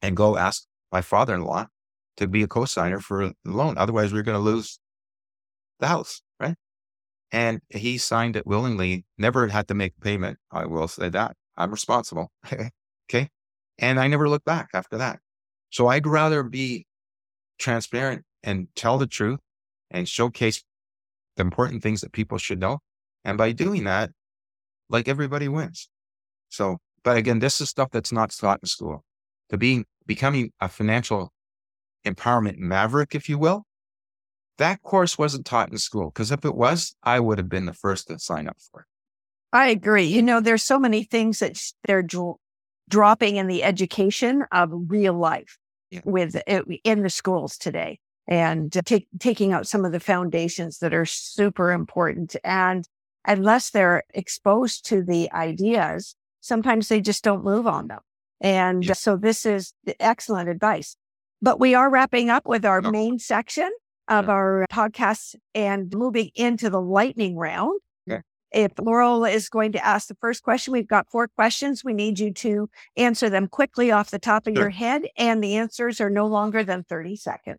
and 0.00 0.16
go 0.16 0.36
ask 0.36 0.66
my 0.92 1.00
father 1.00 1.34
in 1.34 1.42
law 1.42 1.66
to 2.16 2.28
be 2.28 2.44
a 2.44 2.46
co-signer 2.46 3.00
for 3.00 3.26
the 3.26 3.34
loan. 3.44 3.76
Otherwise, 3.76 4.12
we 4.12 4.20
are 4.20 4.22
going 4.22 4.36
to 4.36 4.50
lose 4.52 4.78
the 5.80 5.88
house, 5.88 6.22
right? 6.38 6.54
And 7.32 7.60
he 7.70 7.98
signed 7.98 8.36
it 8.36 8.46
willingly, 8.46 9.04
never 9.18 9.48
had 9.48 9.66
to 9.66 9.74
make 9.74 10.00
payment. 10.00 10.38
I 10.52 10.66
will 10.66 10.86
say 10.86 11.08
that. 11.08 11.36
I'm 11.56 11.72
responsible. 11.72 12.30
okay. 13.10 13.30
And 13.80 13.98
I 13.98 14.06
never 14.06 14.28
looked 14.28 14.44
back 14.44 14.68
after 14.74 14.96
that. 14.98 15.18
So 15.70 15.88
I'd 15.88 16.06
rather 16.06 16.44
be 16.44 16.86
transparent 17.58 18.22
and 18.44 18.68
tell 18.76 18.96
the 18.96 19.08
truth 19.08 19.40
and 19.90 20.08
showcase 20.08 20.62
the 21.40 21.46
important 21.46 21.82
things 21.82 22.02
that 22.02 22.12
people 22.12 22.36
should 22.36 22.60
know. 22.60 22.80
And 23.24 23.38
by 23.38 23.52
doing 23.52 23.84
that, 23.84 24.10
like 24.90 25.08
everybody 25.08 25.48
wins. 25.48 25.88
So, 26.50 26.78
but 27.02 27.16
again, 27.16 27.38
this 27.38 27.60
is 27.60 27.70
stuff 27.70 27.88
that's 27.90 28.12
not 28.12 28.30
taught 28.30 28.60
in 28.62 28.66
school. 28.66 29.04
To 29.48 29.56
be 29.56 29.84
becoming 30.06 30.52
a 30.60 30.68
financial 30.68 31.32
empowerment 32.06 32.58
maverick, 32.58 33.14
if 33.14 33.28
you 33.28 33.38
will, 33.38 33.64
that 34.58 34.82
course 34.82 35.16
wasn't 35.16 35.46
taught 35.46 35.70
in 35.70 35.78
school. 35.78 36.10
Because 36.10 36.30
if 36.30 36.44
it 36.44 36.54
was, 36.54 36.94
I 37.02 37.20
would 37.20 37.38
have 37.38 37.48
been 37.48 37.66
the 37.66 37.72
first 37.72 38.08
to 38.08 38.18
sign 38.18 38.46
up 38.46 38.58
for 38.70 38.82
it. 38.82 38.86
I 39.52 39.68
agree. 39.68 40.04
You 40.04 40.22
know, 40.22 40.40
there's 40.40 40.62
so 40.62 40.78
many 40.78 41.02
things 41.02 41.38
that 41.38 41.58
they're 41.84 42.02
dro- 42.02 42.38
dropping 42.88 43.36
in 43.36 43.46
the 43.46 43.64
education 43.64 44.44
of 44.52 44.70
real 44.72 45.14
life 45.14 45.58
yeah. 45.90 46.02
with 46.04 46.40
in 46.46 47.02
the 47.02 47.10
schools 47.10 47.56
today 47.56 47.98
and 48.30 48.74
uh, 48.74 48.82
take, 48.82 49.08
taking 49.18 49.52
out 49.52 49.66
some 49.66 49.84
of 49.84 49.92
the 49.92 50.00
foundations 50.00 50.78
that 50.78 50.94
are 50.94 51.04
super 51.04 51.72
important. 51.72 52.36
And 52.44 52.88
unless 53.26 53.70
they're 53.70 54.04
exposed 54.14 54.86
to 54.86 55.02
the 55.02 55.30
ideas, 55.32 56.14
sometimes 56.40 56.88
they 56.88 57.00
just 57.00 57.24
don't 57.24 57.44
move 57.44 57.66
on 57.66 57.88
them. 57.88 58.00
And 58.40 58.84
yeah. 58.86 58.94
so 58.94 59.16
this 59.16 59.44
is 59.44 59.74
excellent 59.98 60.48
advice. 60.48 60.96
But 61.42 61.60
we 61.60 61.74
are 61.74 61.90
wrapping 61.90 62.30
up 62.30 62.46
with 62.46 62.64
our 62.64 62.80
main 62.80 63.18
section 63.18 63.70
of 64.08 64.26
yeah. 64.26 64.32
our 64.32 64.66
podcast 64.72 65.34
and 65.54 65.92
moving 65.94 66.30
into 66.34 66.70
the 66.70 66.80
lightning 66.80 67.36
round. 67.36 67.80
If 68.52 68.72
Laurel 68.80 69.24
is 69.24 69.48
going 69.48 69.72
to 69.72 69.86
ask 69.86 70.08
the 70.08 70.16
first 70.20 70.42
question, 70.42 70.72
we've 70.72 70.88
got 70.88 71.08
four 71.10 71.28
questions. 71.28 71.84
We 71.84 71.92
need 71.92 72.18
you 72.18 72.32
to 72.34 72.68
answer 72.96 73.30
them 73.30 73.46
quickly 73.46 73.92
off 73.92 74.10
the 74.10 74.18
top 74.18 74.46
of 74.46 74.54
sure. 74.54 74.64
your 74.64 74.70
head, 74.70 75.06
and 75.16 75.42
the 75.42 75.56
answers 75.56 76.00
are 76.00 76.10
no 76.10 76.26
longer 76.26 76.64
than 76.64 76.82
30 76.82 77.16
seconds. 77.16 77.58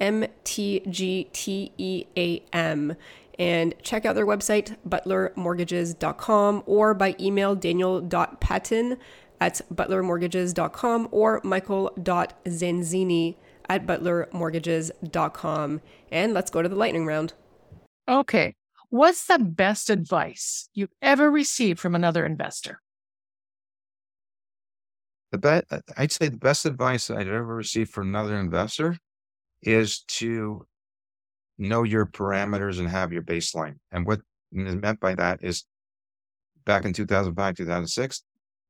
MTGTEAM 0.00 0.96
and 3.38 3.74
check 3.82 4.04
out 4.04 4.14
their 4.14 4.26
website, 4.26 4.76
butlermortgages.com, 4.86 6.62
or 6.66 6.92
by 6.92 7.16
email 7.18 7.56
daniel.patton 7.56 8.98
at 9.40 9.62
butlermortgages.com 9.74 11.08
or 11.10 11.40
michael.zanzini 11.42 13.36
at 13.70 13.86
butlermortgages.com. 13.86 15.80
And 16.12 16.34
let's 16.34 16.50
go 16.50 16.60
to 16.60 16.68
the 16.68 16.76
lightning 16.76 17.06
round. 17.06 17.32
Okay. 18.06 18.54
What's 18.90 19.26
the 19.26 19.38
best 19.38 19.88
advice 19.88 20.68
you've 20.74 20.92
ever 21.00 21.30
received 21.30 21.78
from 21.78 21.94
another 21.94 22.26
investor? 22.26 22.82
The 25.32 25.38
be- 25.38 25.62
I'd 25.96 26.12
say 26.12 26.28
the 26.28 26.36
best 26.36 26.66
advice 26.66 27.08
I'd 27.08 27.28
ever 27.28 27.54
received 27.54 27.92
from 27.92 28.08
another 28.08 28.36
investor 28.36 28.98
is 29.62 30.00
to 30.00 30.66
know 31.58 31.82
your 31.82 32.06
parameters 32.06 32.78
and 32.78 32.88
have 32.88 33.12
your 33.12 33.22
baseline. 33.22 33.74
And 33.92 34.06
what 34.06 34.20
is 34.52 34.76
meant 34.76 35.00
by 35.00 35.14
that 35.14 35.40
is 35.42 35.64
back 36.64 36.84
in 36.84 36.92
2005, 36.92 37.54
2006, 37.56 38.22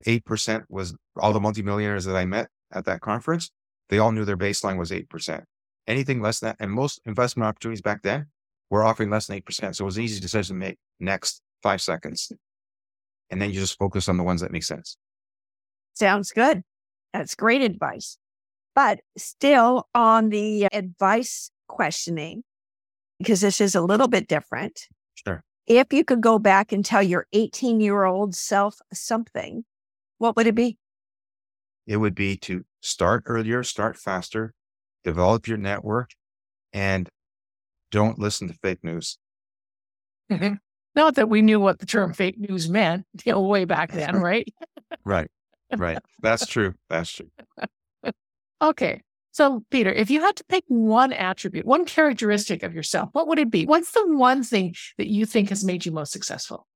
8% 0.07 0.65
was 0.69 0.95
all 1.17 1.33
the 1.33 1.41
multimillionaires 1.41 2.05
that 2.05 2.17
I 2.17 2.25
met 2.25 2.49
at 2.73 2.85
that 2.87 3.01
conference. 3.01 3.51
They 3.89 3.99
all 3.99 4.13
knew 4.13 4.25
their 4.25 4.37
baseline 4.37 4.79
was 4.79 4.91
8%. 4.91 5.43
Anything 5.87 6.21
less 6.21 6.41
than 6.41 6.51
that, 6.51 6.57
and 6.61 6.71
most 6.71 7.01
investment 7.05 7.47
opportunities 7.47 7.83
back 7.83 8.03
then 8.03 8.27
were 8.71 8.85
offering 8.85 9.11
less 9.11 9.27
than 9.27 9.41
8%. 9.41 9.75
So 9.75 9.85
it 9.85 9.87
was 9.87 9.97
an 9.97 10.05
easy 10.05 10.21
decision 10.21 10.57
to 10.57 10.61
make 10.61 10.79
next 11.01 11.43
five 11.63 11.81
seconds. 11.81 12.33
And 13.31 13.41
then 13.41 13.51
you 13.51 13.61
just 13.61 13.79
focus 13.79 14.09
on 14.09 14.17
the 14.17 14.23
ones 14.23 14.41
that 14.41 14.53
make 14.53 14.65
sense. 14.65 14.97
Sounds 15.95 16.31
good. 16.33 16.63
That's 17.13 17.35
great 17.35 17.63
advice. 17.63 18.19
But 18.75 19.01
still 19.17 19.89
on 19.95 20.31
the 20.31 20.69
advice 20.73 21.51
questioning, 21.69 22.45
because 23.19 23.41
this 23.41 23.61
is 23.61 23.75
a 23.75 23.81
little 23.81 24.09
bit 24.09 24.29
different. 24.29 24.87
Sure. 25.15 25.43
If 25.67 25.93
you 25.93 26.05
could 26.05 26.21
go 26.21 26.39
back 26.39 26.73
and 26.73 26.85
tell 26.85 27.03
your 27.03 27.27
18 27.33 27.81
year 27.81 28.05
old 28.05 28.35
self 28.35 28.79
something, 28.93 29.65
what 30.19 30.37
would 30.37 30.47
it 30.47 30.55
be? 30.55 30.79
It 31.87 31.97
would 31.97 32.15
be 32.15 32.37
to 32.39 32.65
start 32.81 33.25
earlier, 33.27 33.63
start 33.63 33.97
faster, 33.97 34.55
develop 35.05 35.49
your 35.49 35.59
network, 35.59 36.11
and 36.73 37.09
don't 37.91 38.19
listen 38.19 38.49
to 38.49 38.55
fake 38.55 38.85
news. 38.85 39.19
Mm-hmm. 40.31 40.55
Not 40.95 41.17
that 41.17 41.29
we 41.29 41.43
knew 41.43 41.61
what 41.61 41.79
the 41.79 41.87
term 41.87 42.13
fake 42.13 42.39
news 42.39 42.69
meant, 42.69 43.07
you 43.25 43.33
know, 43.33 43.41
way 43.43 43.65
back 43.65 43.93
then, 43.93 44.17
right? 44.21 44.47
right. 45.05 45.31
Right. 45.77 45.99
That's 46.21 46.47
true. 46.47 46.75
That's 46.89 47.13
true. 47.13 47.31
okay. 48.61 49.03
So, 49.33 49.65
Peter, 49.71 49.93
if 49.93 50.11
you 50.11 50.21
had 50.21 50.37
to 50.37 50.45
pick 50.45 50.65
one 50.67 51.13
attribute, 51.13 51.65
one 51.65 51.85
characteristic 51.85 52.63
of 52.63 52.75
yourself, 52.75 53.11
what 53.13 53.29
would 53.29 53.39
it 53.39 53.51
be? 53.51 53.65
What's 53.65 53.93
the 53.93 54.05
one 54.07 54.43
thing 54.43 54.75
that 54.99 55.07
you 55.07 55.25
think 55.25 55.51
has 55.51 55.65
made 55.65 55.87
you 55.87 55.93
most 55.93 56.13
successful? 56.13 56.67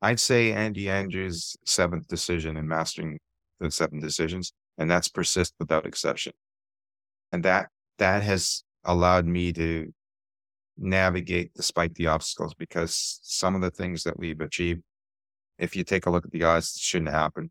I'd 0.00 0.20
say 0.20 0.52
Andy 0.52 0.88
Andrews' 0.88 1.56
seventh 1.66 2.06
decision 2.08 2.56
in 2.56 2.66
mastering 2.66 3.18
the 3.60 3.70
seven 3.70 4.00
decisions, 4.00 4.52
and 4.78 4.90
that's 4.90 5.08
persist 5.08 5.54
without 5.58 5.84
exception. 5.84 6.32
And 7.32 7.44
that 7.44 7.68
that 7.98 8.22
has 8.22 8.62
allowed 8.84 9.26
me 9.26 9.52
to 9.52 9.92
navigate 10.78 11.52
despite 11.54 11.94
the 11.96 12.06
obstacles 12.06 12.54
because 12.54 13.20
some 13.22 13.54
of 13.54 13.60
the 13.60 13.70
things 13.70 14.04
that 14.04 14.18
we've 14.18 14.40
achieved, 14.40 14.82
if 15.58 15.74
you 15.74 15.82
take 15.84 16.06
a 16.06 16.10
look 16.10 16.24
at 16.24 16.30
the 16.30 16.44
odds, 16.44 16.76
it 16.76 16.80
shouldn't 16.80 17.10
happen. 17.10 17.50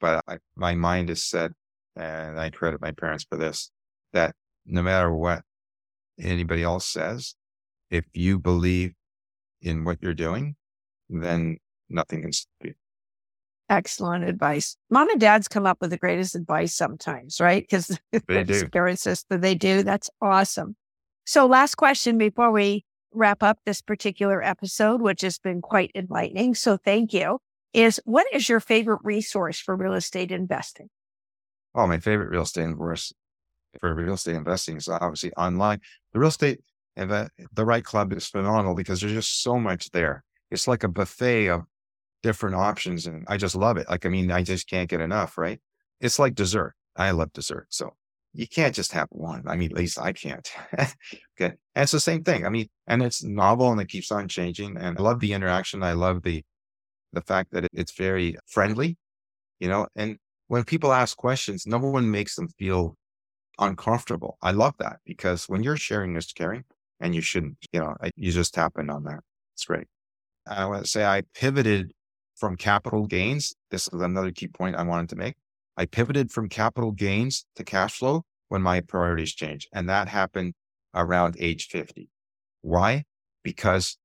But 0.00 0.24
I, 0.28 0.38
my 0.56 0.74
mind 0.74 1.10
is 1.10 1.22
set, 1.22 1.50
and 1.96 2.38
I 2.38 2.50
credit 2.50 2.80
my 2.80 2.92
parents 2.92 3.26
for 3.28 3.36
this, 3.36 3.70
that 4.12 4.34
no 4.66 4.82
matter 4.82 5.12
what 5.12 5.42
anybody 6.18 6.62
else 6.62 6.86
says, 6.86 7.34
if 7.90 8.04
you 8.12 8.38
believe 8.38 8.92
in 9.60 9.84
what 9.84 9.98
you're 10.02 10.14
doing, 10.14 10.56
then 11.08 11.58
nothing 11.88 12.22
can 12.22 12.32
stop 12.32 12.52
you. 12.62 12.74
Excellent 13.68 14.24
advice. 14.24 14.76
Mom 14.90 15.08
and 15.10 15.20
dads 15.20 15.48
come 15.48 15.66
up 15.66 15.78
with 15.80 15.90
the 15.90 15.96
greatest 15.96 16.34
advice 16.34 16.74
sometimes, 16.74 17.40
right? 17.40 17.62
Because 17.62 17.98
they 18.28 18.44
do. 18.44 18.68
That 19.28 19.40
they 19.40 19.54
do. 19.54 19.82
That's 19.82 20.10
awesome. 20.20 20.76
So, 21.24 21.46
last 21.46 21.76
question 21.76 22.18
before 22.18 22.50
we 22.50 22.84
wrap 23.14 23.42
up 23.42 23.58
this 23.64 23.80
particular 23.80 24.42
episode, 24.42 25.00
which 25.00 25.22
has 25.22 25.38
been 25.38 25.62
quite 25.62 25.90
enlightening. 25.94 26.54
So, 26.54 26.76
thank 26.76 27.12
you. 27.12 27.38
Is 27.72 28.00
what 28.04 28.26
is 28.32 28.48
your 28.48 28.60
favorite 28.60 29.00
resource 29.04 29.58
for 29.58 29.76
real 29.76 29.94
estate 29.94 30.30
investing? 30.30 30.88
Oh, 31.74 31.86
my 31.86 31.98
favorite 31.98 32.30
real 32.30 32.42
estate 32.42 32.66
resource 32.66 33.12
for 33.80 33.94
real 33.94 34.14
estate 34.14 34.36
investing 34.36 34.76
is 34.76 34.88
obviously 34.88 35.32
online. 35.34 35.80
The 36.12 36.18
real 36.18 36.28
estate, 36.28 36.60
and 36.96 37.10
the 37.10 37.64
REITE 37.64 37.84
Club 37.84 38.12
is 38.12 38.26
phenomenal 38.26 38.74
because 38.74 39.00
there's 39.00 39.14
just 39.14 39.42
so 39.42 39.58
much 39.58 39.90
there. 39.90 40.24
It's 40.50 40.68
like 40.68 40.84
a 40.84 40.88
buffet 40.88 41.48
of 41.48 41.62
different 42.22 42.56
options. 42.56 43.06
And 43.06 43.24
I 43.28 43.36
just 43.36 43.54
love 43.56 43.76
it. 43.76 43.88
Like, 43.88 44.06
I 44.06 44.08
mean, 44.08 44.30
I 44.30 44.42
just 44.42 44.68
can't 44.68 44.88
get 44.88 45.00
enough, 45.00 45.38
right? 45.38 45.60
It's 46.00 46.18
like 46.18 46.34
dessert. 46.34 46.74
I 46.96 47.10
love 47.12 47.32
dessert. 47.32 47.66
So 47.70 47.94
you 48.34 48.46
can't 48.46 48.74
just 48.74 48.92
have 48.92 49.08
one. 49.10 49.44
I 49.46 49.56
mean, 49.56 49.70
at 49.70 49.76
least 49.76 49.98
I 49.98 50.12
can't. 50.12 50.48
okay. 50.78 50.96
And 51.38 51.82
it's 51.82 51.92
the 51.92 52.00
same 52.00 52.24
thing. 52.24 52.46
I 52.46 52.50
mean, 52.50 52.68
and 52.86 53.02
it's 53.02 53.22
novel 53.22 53.72
and 53.72 53.80
it 53.80 53.88
keeps 53.88 54.12
on 54.12 54.28
changing. 54.28 54.76
And 54.76 54.98
I 54.98 55.02
love 55.02 55.20
the 55.20 55.32
interaction. 55.32 55.82
I 55.82 55.92
love 55.92 56.22
the, 56.22 56.44
the 57.12 57.22
fact 57.22 57.52
that 57.52 57.66
it's 57.72 57.92
very 57.92 58.36
friendly, 58.46 58.96
you 59.58 59.68
know, 59.68 59.86
and 59.96 60.18
when 60.52 60.64
people 60.64 60.92
ask 60.92 61.16
questions, 61.16 61.66
no 61.66 61.78
one 61.78 62.10
makes 62.10 62.36
them 62.36 62.46
feel 62.46 62.94
uncomfortable. 63.58 64.36
I 64.42 64.50
love 64.50 64.74
that 64.80 64.98
because 65.06 65.48
when 65.48 65.62
you're 65.62 65.78
sharing 65.78 66.14
is 66.14 66.30
caring 66.30 66.64
and 67.00 67.14
you 67.14 67.22
shouldn't, 67.22 67.56
you 67.72 67.80
know, 67.80 67.96
you 68.16 68.32
just 68.32 68.52
tap 68.52 68.74
in 68.78 68.90
on 68.90 69.04
that. 69.04 69.20
It's 69.54 69.64
great. 69.64 69.86
I 70.46 70.66
want 70.66 70.84
to 70.84 70.90
say 70.90 71.06
I 71.06 71.22
pivoted 71.34 71.92
from 72.36 72.58
capital 72.58 73.06
gains. 73.06 73.54
This 73.70 73.88
is 73.88 74.02
another 74.02 74.30
key 74.30 74.46
point 74.46 74.76
I 74.76 74.82
wanted 74.82 75.08
to 75.08 75.16
make. 75.16 75.36
I 75.78 75.86
pivoted 75.86 76.30
from 76.30 76.50
capital 76.50 76.92
gains 76.92 77.46
to 77.56 77.64
cash 77.64 77.96
flow 77.98 78.26
when 78.50 78.60
my 78.60 78.82
priorities 78.82 79.32
changed. 79.32 79.70
And 79.72 79.88
that 79.88 80.06
happened 80.08 80.52
around 80.94 81.34
age 81.38 81.68
50. 81.68 82.10
Why? 82.60 83.04
Because 83.42 83.96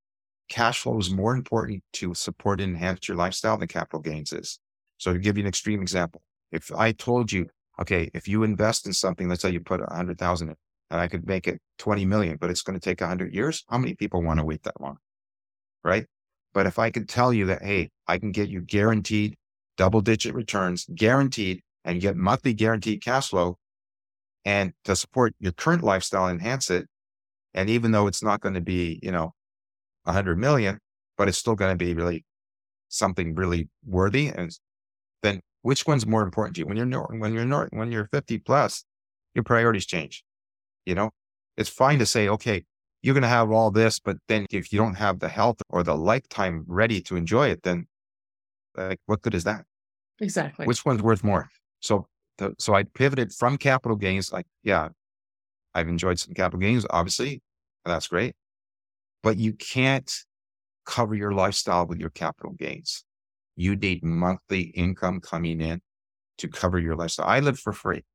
cash 0.47 0.79
flow 0.79 0.97
is 0.97 1.12
more 1.12 1.36
important 1.36 1.83
to 1.95 2.13
support 2.13 2.62
and 2.62 2.71
enhance 2.73 3.10
your 3.10 3.17
lifestyle 3.17 3.57
than 3.57 3.67
capital 3.67 3.99
gains 3.99 4.31
is. 4.31 4.60
So 4.97 5.12
to 5.12 5.19
give 5.19 5.38
you 5.38 5.43
an 5.43 5.49
extreme 5.49 5.81
example, 5.81 6.21
if 6.51 6.71
I 6.71 6.91
told 6.91 7.31
you, 7.31 7.47
okay, 7.79 8.10
if 8.13 8.27
you 8.27 8.43
invest 8.43 8.86
in 8.86 8.93
something, 8.93 9.27
let's 9.27 9.41
say 9.41 9.51
you 9.51 9.60
put 9.60 9.81
a 9.81 9.93
hundred 9.93 10.17
thousand 10.17 10.49
in 10.49 10.55
and 10.89 11.01
I 11.01 11.07
could 11.07 11.27
make 11.27 11.47
it 11.47 11.60
20 11.79 12.05
million, 12.05 12.38
but 12.39 12.49
it's 12.49 12.62
going 12.62 12.79
to 12.79 12.83
take 12.83 13.01
a 13.01 13.07
hundred 13.07 13.33
years. 13.33 13.65
How 13.69 13.77
many 13.77 13.93
people 13.93 14.23
want 14.23 14.39
to 14.39 14.45
wait 14.45 14.63
that 14.63 14.79
long? 14.79 14.97
Right. 15.83 16.05
But 16.53 16.65
if 16.65 16.79
I 16.79 16.89
could 16.91 17.10
tell 17.10 17.33
you 17.33 17.45
that, 17.47 17.62
hey, 17.62 17.89
I 18.07 18.17
can 18.17 18.31
get 18.31 18.49
you 18.49 18.62
guaranteed 18.62 19.36
double 19.75 20.01
digit 20.01 20.33
returns, 20.33 20.88
guaranteed, 20.93 21.62
and 21.83 22.01
get 22.01 22.15
monthly 22.15 22.53
guaranteed 22.53 23.01
cash 23.03 23.29
flow 23.29 23.57
and 24.43 24.73
to 24.86 24.95
support 24.95 25.36
your 25.39 25.51
current 25.51 25.83
lifestyle, 25.83 26.29
enhance 26.29 26.69
it. 26.69 26.88
And 27.53 27.69
even 27.69 27.91
though 27.91 28.07
it's 28.07 28.23
not 28.23 28.39
going 28.39 28.55
to 28.55 28.62
be, 28.62 28.99
you 29.03 29.12
know, 29.12 29.33
a 30.05 30.13
hundred 30.13 30.38
million, 30.38 30.79
but 31.17 31.27
it's 31.27 31.38
still 31.38 31.55
going 31.55 31.77
to 31.77 31.86
be 31.86 31.93
really 31.93 32.25
something 32.88 33.36
really 33.36 33.69
worthy. 33.86 34.27
And 34.27 34.51
then 35.21 35.41
which 35.62 35.86
one's 35.86 36.06
more 36.06 36.24
important 36.24 36.56
to 36.56 36.62
you? 36.62 36.67
When 36.67 36.78
you're, 36.78 36.88
when 36.88 37.34
you're, 37.34 37.67
when 37.72 37.91
you're 37.91 38.08
50 38.12 38.38
plus, 38.39 38.84
your 39.34 39.43
priorities 39.43 39.86
change. 39.86 40.24
You 40.86 40.96
know, 40.96 41.12
it's 41.58 41.70
fine 41.70 42.00
to 42.00 42.06
say, 42.06 42.30
okay, 42.30 42.63
you're 43.02 43.13
going 43.13 43.24
to 43.24 43.28
have 43.28 43.52
all 43.52 43.72
this, 43.72 44.00
but 44.00 44.17
then 44.28 44.46
if 44.52 44.72
you 44.72 44.80
don't 44.80 44.96
have 44.96 45.20
the 45.20 45.30
health 45.30 45.62
or 45.70 45.84
the 45.84 45.96
lifetime 45.96 46.63
ready 46.67 47.02
to 47.02 47.15
enjoy 47.15 47.50
it, 47.50 47.63
then 47.63 47.88
like, 48.76 49.00
what 49.06 49.22
good 49.22 49.36
is 49.36 49.43
that? 49.43 49.65
Exactly. 50.20 50.65
Which 50.65 50.86
one's 50.86 51.02
worth 51.02 51.24
more? 51.24 51.50
So, 51.80 52.08
the, 52.38 52.54
so 52.60 52.74
I 52.74 52.84
pivoted 52.84 53.34
from 53.34 53.58
capital 53.58 53.98
gains. 53.98 54.32
Like, 54.32 54.46
yeah, 54.63 54.89
I've 55.74 55.88
enjoyed 55.88 56.20
some 56.20 56.34
capital 56.34 56.60
gains, 56.60 56.86
obviously. 56.89 57.41
That's 57.86 58.08
great. 58.08 58.36
But 59.24 59.38
you 59.38 59.54
can't 59.54 60.12
cover 60.86 61.15
your 61.15 61.34
lifestyle 61.34 61.86
with 61.86 62.00
your 62.00 62.10
capital 62.10 62.54
gains. 62.54 63.04
You 63.58 63.76
need 63.76 64.04
monthly 64.04 64.62
income 64.62 65.20
coming 65.20 65.60
in 65.60 65.82
to 66.38 66.48
cover 66.48 66.80
your 66.80 66.96
lifestyle. 66.96 67.28
I 67.28 67.41
live 67.41 67.60
for 67.60 67.74
free. 67.74 68.06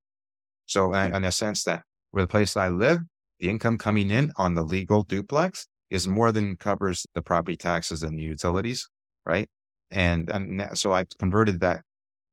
So 0.66 0.94
in 0.94 1.24
a 1.24 1.32
sense 1.32 1.64
that 1.64 1.82
where 2.12 2.22
the 2.22 2.28
place 2.28 2.56
I 2.56 2.68
live, 2.68 3.00
the 3.40 3.50
income 3.50 3.76
coming 3.76 4.10
in 4.10 4.32
on 4.36 4.54
the 4.54 4.62
legal 4.62 5.02
duplex 5.02 5.66
is 5.90 6.06
more 6.06 6.32
than 6.32 6.56
covers 6.56 7.04
the 7.14 7.20
property 7.20 7.56
taxes 7.56 8.02
and 8.02 8.16
the 8.16 8.22
utilities, 8.22 8.88
right? 9.26 9.48
And, 9.90 10.30
and 10.30 10.70
so 10.74 10.92
I 10.92 11.04
converted 11.18 11.60
that, 11.60 11.82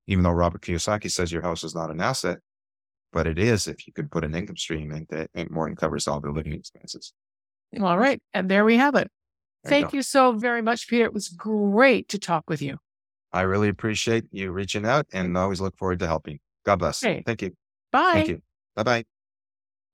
even 0.08 0.24
though 0.24 0.32
Robert 0.32 0.62
Kiyosaki 0.62 1.12
says 1.12 1.32
your 1.32 1.41
house 1.41 1.63
is 1.63 1.76
not 1.76 1.89
an 1.89 2.00
asset, 2.00 2.38
but 3.12 3.26
it 3.26 3.39
is 3.39 3.67
if 3.67 3.88
you 3.88 3.93
could 3.93 4.12
put 4.12 4.24
an 4.24 4.36
income 4.36 4.56
stream 4.56 4.91
in 4.91 5.08
that 5.10 5.30
it 5.34 5.50
more 5.50 5.65
than 5.65 5.76
covers 5.76 6.08
all 6.08 6.22
the 6.22 6.30
living 6.30 6.54
expenses. 6.54 7.12
All 7.82 7.98
right. 7.98 8.22
And 8.34 8.50
there 8.50 8.63
we 8.63 8.78
have 8.78 8.95
it. 8.95 9.10
There 9.63 9.72
Thank 9.72 9.93
you, 9.93 9.98
you 9.98 10.04
so 10.04 10.34
very 10.34 10.62
much, 10.62 10.88
Peter. 10.88 11.06
It 11.06 11.13
was 11.13 11.28
great 11.28 12.08
to 12.10 12.19
talk 12.19 12.43
with 12.48 12.62
you. 12.62 12.78
I 13.31 13.41
really 13.41 13.69
appreciate 13.69 14.25
you 14.31 14.51
reaching 14.51 14.85
out 14.85 15.05
and 15.13 15.37
always 15.37 15.61
look 15.61 15.77
forward 15.77 15.99
to 15.99 16.07
helping. 16.07 16.39
God 16.65 16.77
bless. 16.77 17.01
Hey. 17.01 17.23
Thank 17.25 17.41
you. 17.41 17.51
Bye. 17.91 18.11
Thank 18.13 18.29
you. 18.29 18.41
Bye 18.75 18.83
bye. 18.83 19.05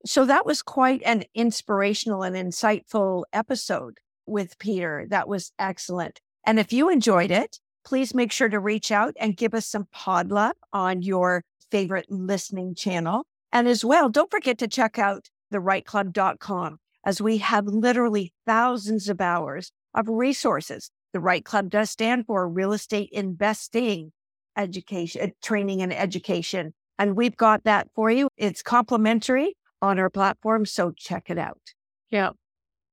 So 0.06 0.26
that 0.26 0.46
was 0.46 0.62
quite 0.62 1.02
an 1.04 1.24
inspirational 1.34 2.24
and 2.24 2.36
insightful 2.36 3.24
episode 3.34 3.98
with 4.26 4.58
Peter. 4.60 5.06
That 5.10 5.28
was 5.28 5.52
excellent. 5.58 6.22
And 6.46 6.60
if 6.60 6.72
you 6.72 6.90
enjoyed 6.90 7.32
it, 7.32 7.60
please 7.84 8.14
make 8.14 8.32
sure 8.32 8.50
to 8.50 8.60
reach 8.60 8.92
out 8.92 9.16
and 9.20 9.36
give 9.36 9.54
us 9.54 9.66
some 9.66 9.88
pod 9.92 10.32
love 10.32 10.56
on 10.74 11.02
your 11.02 11.44
favorite 11.72 12.06
listening 12.10 12.76
channel. 12.76 13.26
And 13.52 13.68
as 13.68 13.84
well, 13.84 14.10
don't 14.10 14.32
forget 14.32 14.58
to 14.60 14.68
check 14.68 15.00
out 15.00 15.30
thereiteclub.com 15.54 16.78
as 17.04 17.22
we 17.22 17.38
have 17.38 17.66
literally 17.66 18.34
thousands 18.46 19.10
of 19.10 19.22
hours 19.22 19.72
of 19.94 20.08
resources. 20.08 20.92
The 21.16 21.22
REITE 21.22 21.46
Club 21.46 21.70
does 21.70 21.90
stand 21.90 22.26
for 22.26 22.46
real 22.46 22.74
estate 22.74 23.08
investing 23.14 24.12
education, 24.58 25.32
training 25.42 25.82
and 25.82 25.94
education. 25.94 26.74
And 27.00 27.16
we've 27.16 27.38
got 27.38 27.64
that 27.64 27.88
for 27.96 28.12
you. 28.12 28.28
It's 28.36 28.62
complimentary 28.62 29.56
on 29.82 29.98
our 29.98 30.10
platform. 30.10 30.66
So 30.66 30.92
check 30.92 31.30
it 31.30 31.38
out. 31.38 31.62
Yeah. 32.10 32.32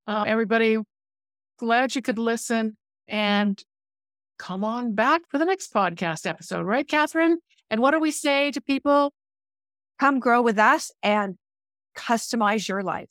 Uh, 0.07 0.23
everybody, 0.25 0.79
glad 1.59 1.97
you 1.97 2.01
could 2.01 2.17
listen 2.17 2.77
and 3.09 3.61
come 4.39 4.62
on 4.62 4.95
back 4.95 5.23
for 5.29 5.39
the 5.39 5.45
next 5.45 5.75
podcast 5.75 6.25
episode, 6.25 6.64
right, 6.64 6.87
Catherine? 6.87 7.39
And 7.70 7.81
what 7.81 7.91
do 7.91 7.99
we 7.99 8.12
say 8.12 8.53
to 8.53 8.61
people? 8.61 9.12
Come 9.99 10.20
grow 10.20 10.43
with 10.43 10.61
us 10.61 10.93
and 11.03 11.35
customize 11.97 12.68
your 12.68 12.85
life. 12.85 13.11